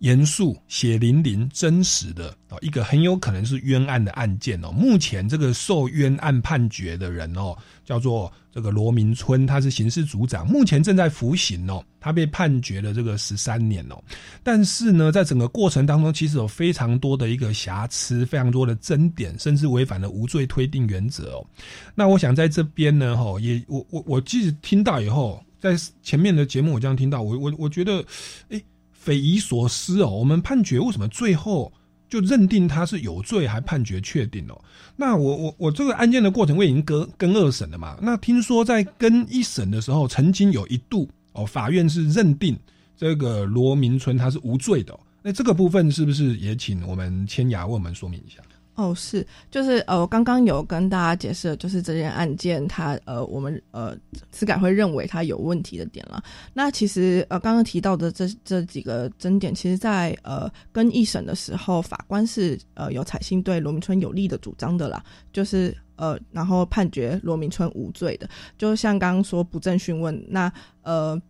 [0.02, 4.72] 严肃、血淋淋、真实的哦，一个很有可能是冤案的案件哦。
[4.72, 8.32] 目前这个受冤案判决的人哦，叫做。
[8.54, 11.82] 这个罗明春他是刑事组长，目前正在服刑哦。
[12.02, 13.98] 他被判决了这个十三年哦。
[14.44, 21.48] 但是呢，在整个过程当中，其实有非常多的一个瑕疵，非常多的争点，甚至违反了无罪推定原则哦。
[21.96, 25.74] 那我想在这边呢，哈，也我我我即使听到以后，在
[26.04, 28.04] 前面的节目我这样听到，我我我觉得，
[28.50, 28.62] 哎，
[29.02, 30.10] 匪夷所思哦。
[30.10, 31.74] 我们判决为什么最后？
[32.12, 34.62] 就认定他是有罪，还判决确定哦。
[34.98, 37.98] 那我我我这个案件的过程，我已经跟跟二审了嘛。
[38.02, 42.60] 那听说在跟一审的时候，曾经有一度哦，法院是认定
[42.98, 44.94] 这个罗明春他是无罪的。
[45.24, 48.42] 那这个部分是不是也请我们千雅为我们说明一下？
[48.76, 53.96] 哦，是，就是呃，我刚刚有跟大家解释，就是这件案件，它呃，我们呃，
[54.32, 56.24] 司改会认为它有问题的点了。
[56.54, 65.04] 那其实呃，刚刚提到的这这几个争点，其实在呃，跟一审的时候，法官是呃有采信对罗明春有利的主张的啦，
[65.34, 70.52] 就是呃，然后判决罗明春无罪的，就像刚刚说不正讯问，那
[70.84, 71.22] 呃。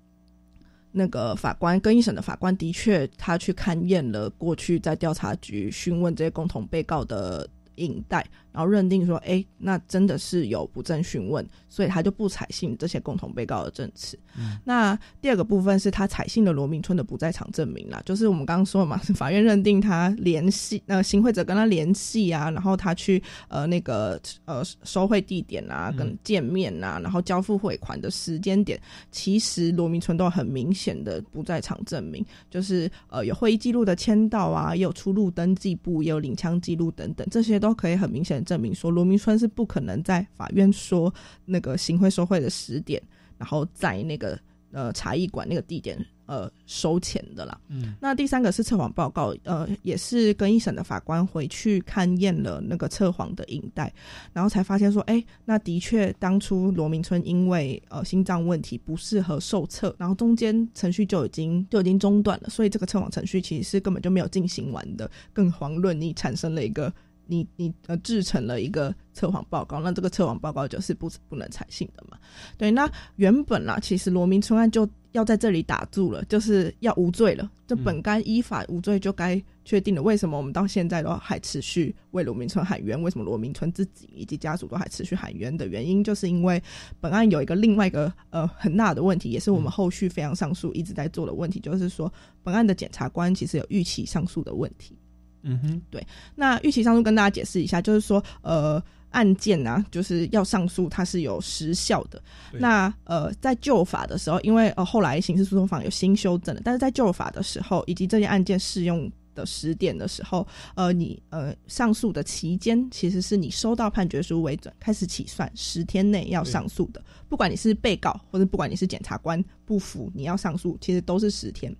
[0.91, 14.17] 那个法官跟一审的法官的确，他去勘验了过去在调查局询问这些共同被告的影带，然后认定说，哎，那真的是有不正讯问，所以他就不采信这些共同被告的证词。
[14.37, 28.79] 嗯那第二个部分是他采信了罗明春的不在场证明啦，就是我们刚刚说的嘛，是法院认定他联系呃行贿者跟他联系啊，然后他去呃那个呃收贿地点啊，跟见面啊，然后交付汇款的时间点，
[29.11, 41.13] 其实罗明春都有很明显的不在场证明，就是呃有会议记录的签到啊，也有出入登记簿，也有领枪记录等等，这些都可以很明显的证明说罗明春是不可能在法院说
[41.45, 43.01] 那个行贿受贿的时点，
[43.37, 44.37] 然后在那个
[44.71, 47.59] 呃茶艺馆那个地点呃收钱的啦。
[47.67, 53.93] 嗯那第三个是测谎报告，呃，也是跟一审的法官回去勘验了那个测谎的影带，
[54.33, 66.91] 然后才发现说，哎，那的确当初罗明春因为呃心脏问题不适合受测，然后中间程序就已经就已经中断了，所以这个测谎程序其实是根本就没有进行完的，更遑论你产生了一个。
[67.31, 72.17] 你你呃制成了一个测谎报告，那这个测谎报告就是不不能采信的嘛？
[72.57, 80.01] 对，那原本啦，其实罗明春案就要在这里打住了，就是要无罪了，这本该依法无罪就该确定了。
[80.01, 83.01] 为什么我们到现在都还持续为罗明春喊冤？
[83.01, 86.61] 为什么罗明春自己以及家属都还持续喊冤的原因，就是因为
[86.99, 92.11] 本案有一个另外一个呃很大的问题，也是我们后续非常上诉一直在做的问题，就是说
[92.43, 94.97] 本案的检察官其实有预期上诉的问题。
[95.43, 102.21] 嗯哼，对，那预期上诉跟大家解释一下，就是说，呃，案件啊，就是要上诉，它是有时效的。
[102.53, 117.01] 那呃，在旧法的时候，因为呃后来刑事诉讼法有新修正的，但是在旧法的时候，以及这件案件适用的十点的时候，呃，你呃上诉的期间，其实是你收到判决书为准，开始起算十天内要上诉的。
[117.29, 121.73] 不管你是被告，或者不管你是检察官不服，你要上诉，其实都是十天。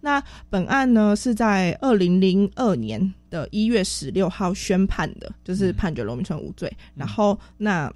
[0.00, 6.72] 那本案呢是在二零零二年的一月十六号宣判的，就是判决罗明春无罪。
[6.94, 7.92] 然后那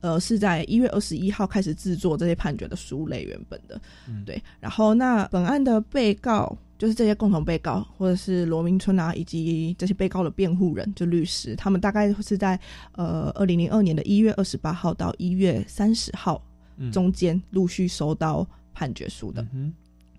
[0.00, 3.80] 呃是在一月二十一号开始制作这些判决的书类原本的，
[4.26, 4.42] 对。
[4.60, 12.60] 然后那本案的被告就是这些共同被告，或者是罗明春啊，以及这些被告的辩护人，就律师，他们大概是在
[12.92, 16.44] 呃二零零二年的一月二十八号到一月三十号
[16.92, 19.40] 中间陆续收到判决书的。
[19.54, 19.72] 嗯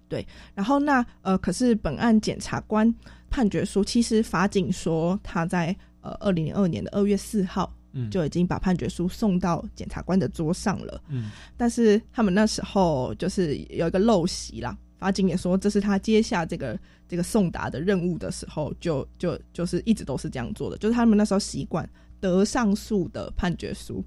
[0.10, 2.92] 对，然后那呃，可是本案检察官
[3.30, 11.00] 判决书，其实法警说他在呃二零零二年的二月四号，嗯就已经把判决书送到检察官的桌上了。
[11.10, 21.88] 嗯，但是他们那时候就是有一个陋习啦，法警也说这是他接下这个这个送达的任务的时候，就就就是一直都是这样做的，就是他们那时候习惯
[22.20, 24.04] 得上诉的判决书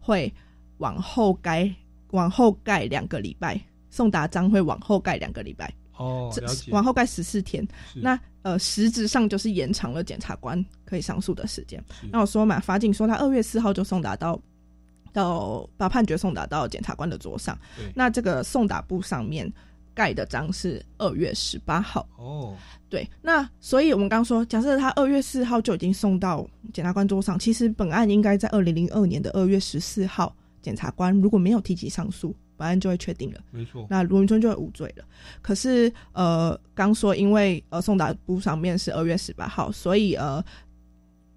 [0.00, 0.32] 会
[0.78, 1.72] 往后盖
[2.10, 3.60] 往后盖两个礼拜。
[3.94, 6.34] 送达章会往后盖两个礼拜，哦，
[6.70, 7.62] 往后盖十四天。
[7.94, 11.78] 那呃，实质上就是延长了检察官可以上诉的时间。
[12.10, 14.40] 那我说嘛，法警说他二月四号就送达到
[15.12, 17.54] 到把判决送达到检察官的桌上。
[17.94, 19.46] 那这个送达簿上面
[19.94, 22.06] 盖的章是二月十八号。
[22.16, 22.56] 哦，
[22.88, 32.34] 对，那所以我们刚刚说，假设他二月四号就已经送到检察官桌上，其实本案应该在二零零二年的二月十四号，检察官如果没有提起上诉。
[32.54, 33.84] 本案就会确定了，没错。
[33.90, 35.04] 那罗明春就会无罪了。
[35.40, 40.44] 可是，呃，刚说因为呃送达簿上面是二月十八号，所以呃，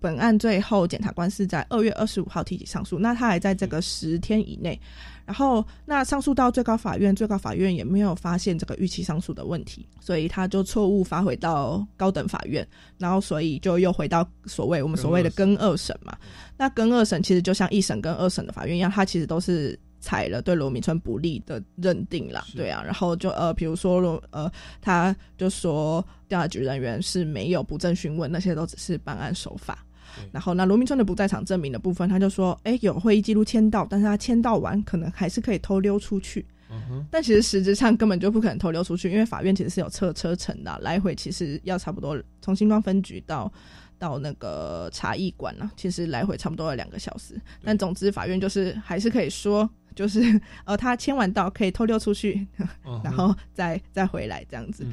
[0.06, 4.80] 本案最后检察官是在二月二十五号提起上诉，那他还在这个十天以内。
[5.26, 12.68] 然后，那上诉到最高法院，最高法院也没有发现这个逾期上诉的问题，所以他就错误发回到高等法院，
[13.00, 16.16] 然后所以就又回到所谓我们所谓的更二审嘛。
[16.56, 19.80] 那更二审其实就像一审跟二审的法院一样，它其实都是。
[20.02, 29.84] 采了对罗明春不利的认定啦，对啊，然后就呃，比如说罗呃，他就说调查局人员是没有不正询问，那些都只是办案手法。
[30.32, 36.46] 然后那罗明春的不在场证明的部分，他就说，哎，有会议记录签到，但是他签到完可能还是可以偷溜出去。
[36.70, 43.52] 嗯但其实实质上根本就不可能偷溜出去，因为法院其实是有测车程的，来回其实要差不多从新庄分局到。
[43.98, 47.40] 到那个茶艺馆呢、啊，其实来回差不多要两个小时。
[47.64, 50.20] 但总之，法院就是还是可以说，就是
[50.66, 52.46] 呃，他签完到可以偷溜出去，
[52.86, 54.86] 嗯然后再再回来这样子。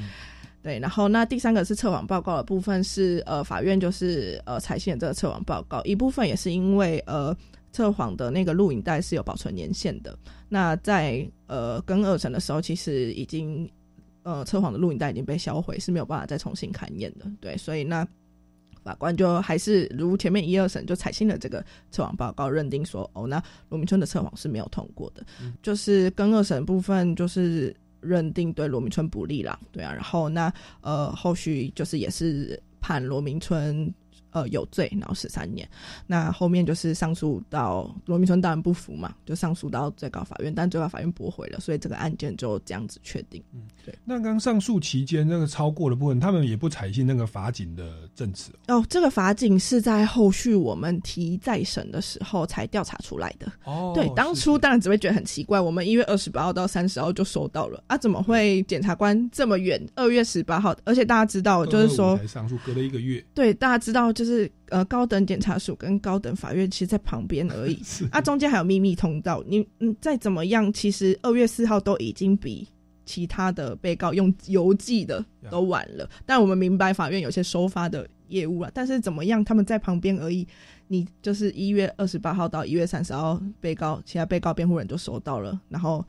[0.63, 7.37] 对，然后那第三个是测谎报告的部分是呃，法院就是呃采信这个测谎报告，一部分也是因为呃
[7.73, 10.17] 测谎的那个录影带是有保存年限的。
[10.49, 13.69] 那在呃跟二审的时候，其实已经
[14.23, 17.27] 呃测谎的录影带已经被销毁，是没有办法再重新勘验的。
[17.41, 18.07] 对，所以那。
[18.85, 27.73] 法官就还是如前面一二审就采信了这个测谎报告，认定说哦，那罗明春的测谎是没有通过的，嗯、就是跟二审部分就是
[28.03, 33.93] 认定对罗明春不利啦，对啊，然后那呃后续就是也是判罗明春
[34.33, 35.69] 呃有罪，然后十三年。
[36.07, 43.43] 那后面就是上诉到罗明春当然不服嘛，就上诉到最高法院，但最高法院驳回了，所以这个案件就这样子确定。
[43.53, 43.95] 嗯，对。
[44.05, 48.85] 那刚上诉期间那个超过的部分，他们也不采信那个法警的证词哦。
[48.89, 53.51] 这个法警是在后续我们提再审的时候才调查出来的。
[53.65, 59.81] 哦，对，当初当然只会觉得很奇怪，我们一月二十八号到三十号就收到了啊，怎么会检察官这么远？
[59.95, 63.23] 二月十八号，而且大家知道，就是说才上诉隔了一个月。
[63.35, 69.43] 对，大家知道，就是呃，高等检察署跟高等法院其实在旁边而已， 啊，中间还有秘密通道。
[69.47, 72.67] 你嗯，再怎么样，其实二月四号都已经比
[73.05, 76.09] 其他的被告用邮寄的都晚了。
[76.25, 80.47] 但我们明白法院有些收发的业务啊，但是怎么样，他们在旁边而已。
[80.89, 86.05] 你就是一月二十八号到一月三十号，被告其他被告辩护人就收到了，然后。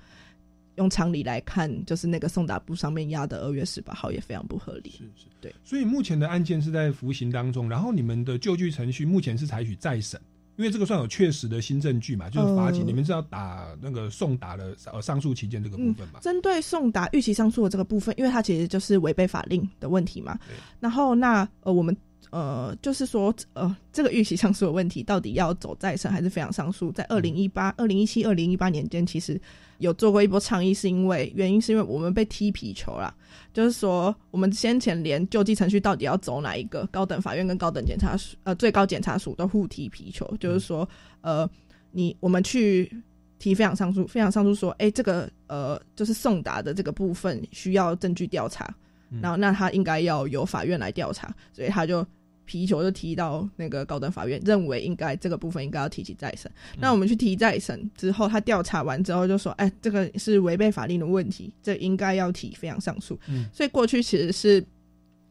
[0.75, 4.91] 用常理来看，就是那个送达部上面压的二月十八号也非常不合理。
[4.91, 5.53] 是是，对。
[5.63, 10.19] 所以目前的案件是在服刑当中，然后你们的救济程序目前是采取再审，
[10.55, 16.19] 因为这个算有确实的新证据嘛，就是法警，你们是要打那个送达的呃上诉期间这个部分嘛。
[16.21, 20.39] 针对送达预期上诉的这个部分，因为它其实就是违背法令的问题嘛。
[20.79, 21.95] 然后那呃我们。
[22.33, 26.91] 呃，就是说，呃，这个预期上诉的问题到底要走再审还是非常上诉？
[26.91, 29.39] 在二零一八、二零一七、二零一八年间，其实
[29.77, 33.13] 有做过一波倡议，是因为原因是因为我们被踢皮球啦。
[33.53, 40.25] 就是说，我们先前连救济程序到底要走哪一个，高等法院跟高等检察署，呃，最高检察署都互踢皮球。
[40.39, 40.89] 就是说，
[41.21, 41.47] 呃，
[41.91, 42.91] 你我们去
[43.37, 48.73] 提非常上诉，非常上诉说，哎，这个呃，就是送达的这个部分需要证据调查，
[49.21, 52.03] 然后那他应该要由法院来调查，所以他就。
[52.45, 56.51] 皮球就提到那个高等法院，认为应该这个部分应该要提起再审。
[56.77, 64.65] 那我们去提再审之后，他调查完之后就说：“哎，这个是违背法令的问题，这应该要提非常上诉。”嗯，所以过去其实是，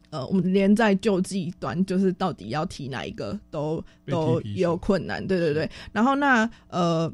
[0.09, 5.25] 呃，我们连在救济端，就是到底要提哪一个都都有困难。
[5.25, 5.69] 对对对。
[5.91, 7.13] 然后那呃，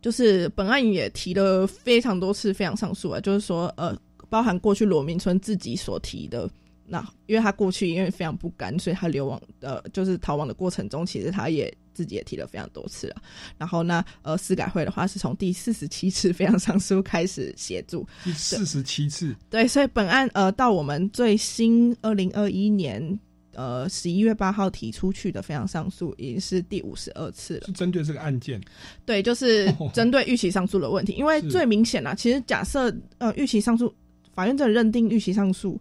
[0.00, 3.96] 就是本案也提了非常多次非常上诉啊，就是说呃，
[4.28, 6.50] 包含过去罗明村自己所提的。
[6.92, 13.16] 那因为他过去因为非常不甘，所以他流亡的，就是逃亡的过程中，其实他也自己也提了非常多次了。
[13.56, 19.34] 然后呢，呃，司改会的话是从第四十七次非常上诉开始协助，第四十七次。
[19.48, 23.18] 对，所以本案呃到我们最新二零二一年
[23.54, 27.68] 呃十一月八号提出去的非常上诉，已经是第五十二次了。
[27.68, 28.60] 是针对这个案件？
[29.06, 31.14] 对，就是针对预期上诉的问题。
[31.14, 33.90] 因为最明显啊，其实假设呃预期上诉，
[34.34, 35.80] 法院真的认定预期上诉。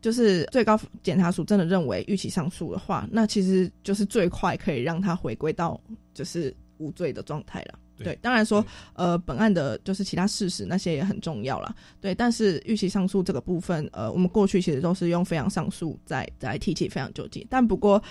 [0.00, 5.80] 就是最高检察署真的认为预期上诉的话，那其实就是最快可以让他回归到
[6.14, 7.78] 就是无罪的状态了。
[8.02, 11.76] 对，当然说，呃，本案的就是其他事实那些也很重要了。
[12.00, 18.02] 对，但是预期上诉这个部分，呃，我们过去其实都是用非常上诉在在提起非常救济，但不过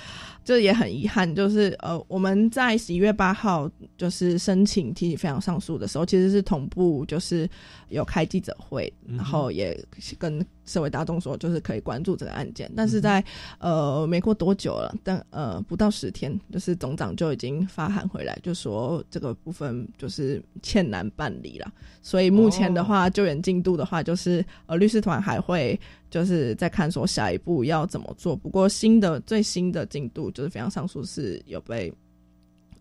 [0.46, 3.68] 这也很遗憾，就是呃，我们在十一月八号
[3.98, 7.50] 就是申请提起非常上诉的时候，其实是同步就是
[7.88, 9.76] 有开记者会，然后也
[10.20, 12.72] 跟社会大众说，就是可以关注这个案件。
[12.76, 13.24] 但是在
[13.58, 19.80] 呃没过多久了，但呃不到十天，就是总长就已经发函回来，就说这个部分。
[19.98, 28.36] 就是欠难办理了，所以目前的话，救援进度的话，就是呃，律师团还会就是在看说下一步要怎么做。
[28.36, 31.92] 不过新的最新的进度就是非常上诉是有被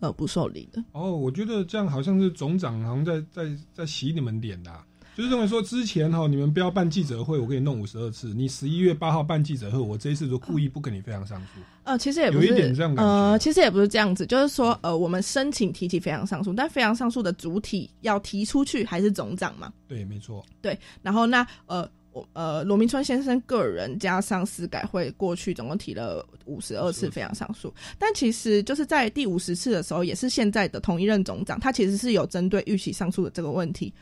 [0.00, 0.84] 呃不受理的。
[0.92, 4.70] 哦，我觉得这样好像是总长好像在在在洗你们脸的。
[5.18, 8.28] 就是认为说之前哈，你们不要办记者会，我给你弄五十二次。
[8.28, 11.60] 你十一月八号办记者会，我这一次就故意不跟你非常上诉。
[11.82, 13.10] 呃，其实也不是有一点这样感觉。
[13.10, 19.72] 呃，其实也不是这样子，就是说，呃，我们申请提起非常上诉，但非常上诉的主体要提出去还是总长嘛？
[19.88, 20.46] 对，没错。
[20.62, 33.92] 对，然后那呃，我呃，罗明春先生个人加上司改会过去总共提了五十二次非常上诉，但其实就是在第五十次的时候，也是现在的同一任总长，他其实是有针对预期上诉的这个问题。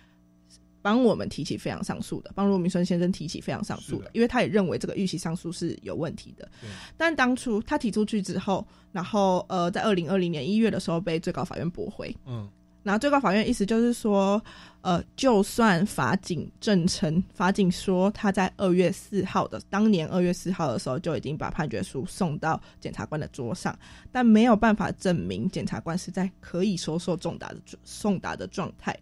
[0.86, 6.48] 帮我们提起非常上诉的，帮罗明春先生提起非常上诉的，因为他也认为这个预期上诉是有问题的。
[6.96, 12.16] 但当初他提出去之后，然后呃，在二零二零年一月的时候被最高法院驳回。
[12.24, 12.48] 嗯，
[12.84, 14.40] 然后最高法院意思就是说，
[14.82, 23.76] 呃，就算法警证称，法警说他在二月四号的当年二月四号的时候就已经把判决书送到检察官的桌上，
[24.12, 28.96] 但没有办法证明检察官是在可以收受重达的送达的状态，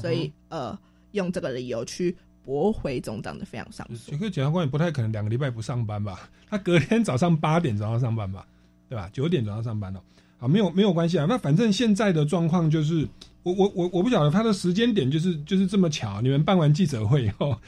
[0.00, 0.74] 所以呃。
[1.16, 4.12] 用这个理由去驳回总长的非常上诉。
[4.12, 6.30] 这个检察官也不太可能两个礼拜不上班吧？
[6.48, 8.46] 他隔天早上八点早上上班吧？
[8.88, 9.10] 对吧？
[9.12, 10.00] 九点早上上班了。
[10.38, 11.26] 好，没有没有关系啊。
[11.28, 13.08] 那反正现在的状况就是，
[13.42, 16.20] 我我我我不晓得他的时间点就是就是这么巧。
[16.20, 17.58] 你们办完记者会以后，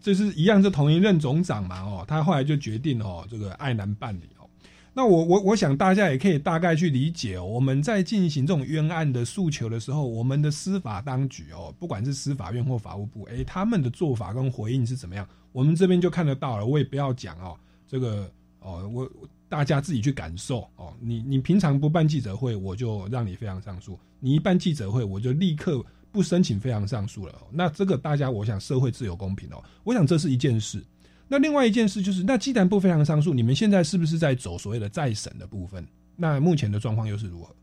[0.00, 1.82] 就是一样是同一任总长嘛？
[1.82, 4.47] 哦，他后来就决定哦，这个爱难办理哦。
[4.94, 16.66] 那我我我想大家也可以大概去理解哦，我们在进行这种冤案的诉求的时候，我们的司法当局哦，不管是司法院或法务部，诶，他们的做法跟回应是怎么样，我们这边就看得到了。
[16.66, 18.28] 我也不要讲哦，这个
[18.60, 19.08] 哦，我
[19.48, 20.92] 大家自己去感受哦。
[21.00, 27.34] 你你平常不办记者会，我就让你非常上诉；你一办记者会，我就立刻不申请非常上诉了。
[27.52, 30.84] 那这个大家，我想社会自由公平哦，我想这是一件事。
[31.28, 35.86] 那另外一件事就是，那既然不非常上诉，你们现在是不是在走所谓的再审的部分？
[36.16, 37.54] 那目前的状况又是如何？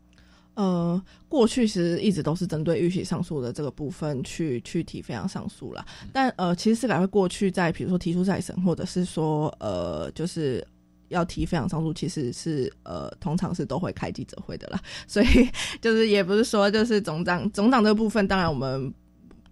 [0.54, 5.84] 呃，过去其实一直都是针对预期上诉的这个部分去去提非常上诉啦。
[6.12, 10.66] 但呃，其实司改会过去在比如说提出再审，或者是说呃，就是
[11.08, 14.80] 要提非常上诉，其实是呃，通常是都会开记者会的啦。
[15.06, 15.26] 所以
[15.82, 18.90] 就是也不是说就是总长总长这部分，当然我们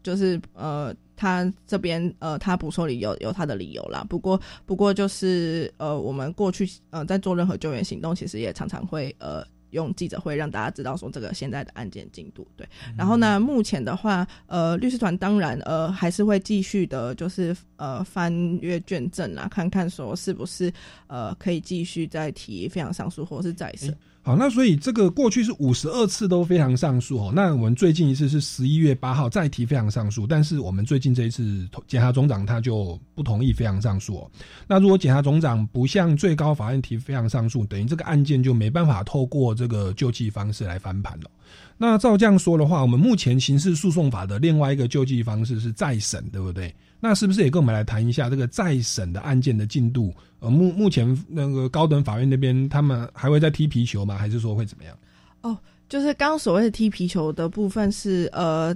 [0.05, 0.95] 就是呃。
[1.17, 4.05] 他这边呃，他补收理由有他的理由啦。
[4.09, 12.45] 不过不过就是呃，我们过去呃在做任何救援行动，其实也常常会呃用记者会让大家知道说这个现在的案件进度。
[12.57, 12.67] 对，
[12.99, 20.71] 然后呢，目前的话，呃，律师团当然呃还是会继续的，就是呃翻阅卷证啊，看看说是不是
[21.07, 23.97] 呃可以继续再提非常上诉或是再审。
[24.27, 27.33] 好，那所以这个过去是五十二次都非常上诉哦。
[27.37, 34.31] 那我们最近一次是十一月八号再提非常上诉，但是我们最近这一次检察总长他就不同意非常上诉哦。
[34.67, 41.31] 那如果检察总长不向最高法院提非常上诉，等于这个案件就没办法透过这个救济方式来翻盘了。
[41.77, 46.75] 那照这样说的话，我们目前刑事诉讼法的另外一个救济方式是再审，对不对？
[47.07, 50.11] 那是不是也跟我们来谈一下这个再审的案件的进度？
[50.41, 54.17] 呃，目目前那个高等法院那边，他们还会再踢皮球吗？
[54.17, 54.97] 还是说会怎么样？
[55.43, 55.55] 哦，
[55.87, 58.75] 就是刚刚所谓的踢皮球的部分是，呃，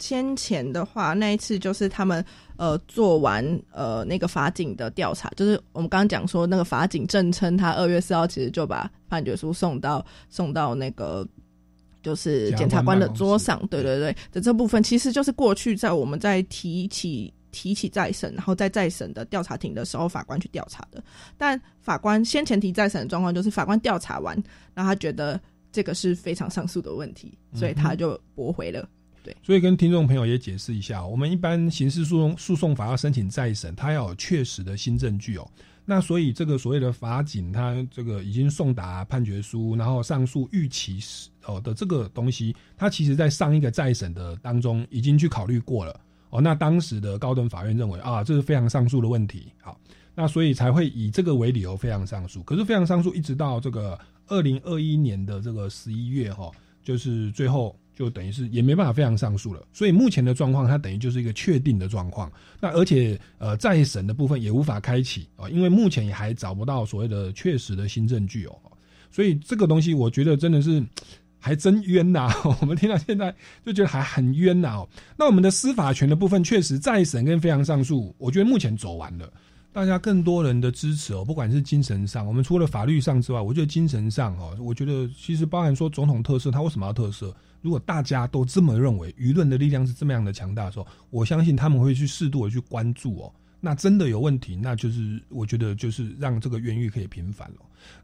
[0.00, 2.24] 先前的话那一次就是他们
[2.56, 11.24] 呃做完呃那个法警的调查，就是我们刚刚讲说那个法警证称他二月四号其实就把判决书送到送到那个
[12.02, 17.32] 就是检察官的桌上，对对对的这部分，其实就是过去在我们在提起。
[17.50, 21.02] 提起再审，然后在再审的调查庭的时候，法官去调查的。
[21.36, 24.34] 但法官先前提再审的状况，就是法官调查完，
[24.74, 25.40] 然后他觉得
[25.72, 28.88] 这个是非常上诉的问题，所以他就驳回了。
[29.22, 35.50] 对，所以跟听众朋友也解释一下，我们一般刑事诉讼诉讼法要申请再审，他要有确实的新证据哦。
[35.84, 41.00] 那所以这个所谓的法警，他这个已经送达判决书，然后上诉预期
[41.46, 45.98] 哦的这个东西，他其实在上一个再审的当中已经去考虑过了。
[46.30, 49.80] 哦，那当时的高等法院认为啊，这是非常上诉的问题，好，
[50.14, 52.42] 那所以才会以这个为理由非常上诉。
[52.42, 56.50] 可是非常上诉一直到这个二零二一年的这个十一月哈，
[56.82, 59.66] 就是最后就等于是也没办法非常上诉了。
[59.72, 62.30] 所以目前的状况，它等于就是一个确定的状况。
[62.60, 68.54] 那而且呃再审的部分也无法开启啊，因为目前也还找不到所谓的确实的新证据哦。
[69.10, 70.84] 所以这个东西我觉得真的是。
[71.48, 72.30] 还真冤呐！
[72.60, 73.34] 我们听到现在
[73.64, 74.84] 就觉得还很冤呐。
[75.16, 79.32] 那我们的司法权的部分，确实再审跟非常上诉，我觉得目前走完了。
[79.72, 87.34] 大家更多人的支持哦，不管是精神上，我们除了法律上之外，我觉得精神上哦，我觉得其实包含说总统特色，他为什么要特色？
[87.62, 93.32] 如果大家都这么认为，舆论的力量是这么样的强大的时候，我相信他们会去适度的去关注哦。
[93.60, 97.56] 那真的有问题，那就是我觉得就是让这个冤狱可以平反了。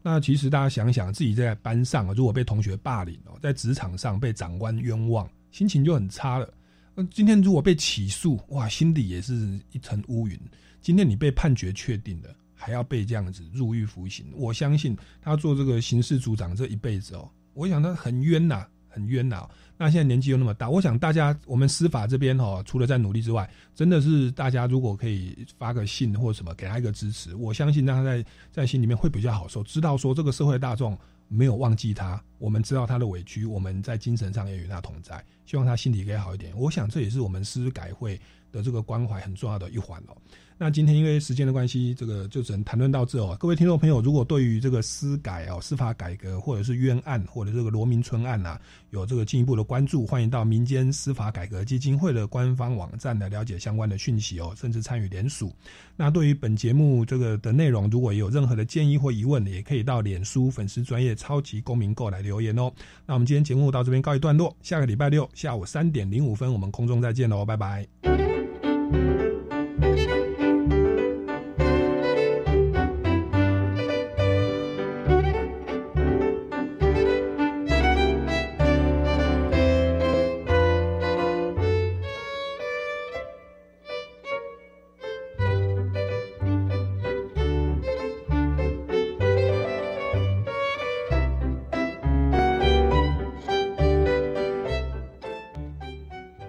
[0.03, 6.53] 那其实大家想想，自己在班上，如果被同学霸凌哦，在职场上被长官冤枉，心情就很差了。
[6.95, 10.39] 那今天如果被起诉，哇，心底也是一层乌云。
[10.81, 19.49] 今天你被判决确定了，还要被这样子入狱服刑，我相信他做这个刑事组长这一辈子哦，我想他很冤呐，很冤呐。
[19.77, 30.97] 那现在年纪又那么大，我想大家我们司法这边哈，除了在努力之外，真的是大家如果可以发个信或什么给他一个支持，我相信让他在在心里面会比较好受，知道说这个社会大众
[31.27, 36.57] 没有忘记他，我们知道他的委屈，我们在精神上也与他同在，希望他心里可以好一点。
[36.57, 38.21] 我想这也是我们司改会
[38.53, 40.17] 的这个关怀很重要的一环哦。
[40.57, 43.37] 那今天因为时间的关系，这个就只能谈论到这哦。
[43.41, 48.57] 各位听众朋友，如果对于这个司改哦、司法改革，或者是冤案，或者这个罗明春案呐，
[48.91, 55.53] 有这个进一步的关注，欢迎到民间司法改革基金会的官方网站来了解相关的讯息哦，甚至参与联署。
[55.97, 62.73] 那对于本节目这个的内容，如果有任何的建议或疑问，也可以到脸书粉丝专业超级公民购来留言哦。
[63.05, 67.85] 那我们今天节目到这边告一段落，下个礼拜六下午三点零五分，我们空中再见喽，拜拜。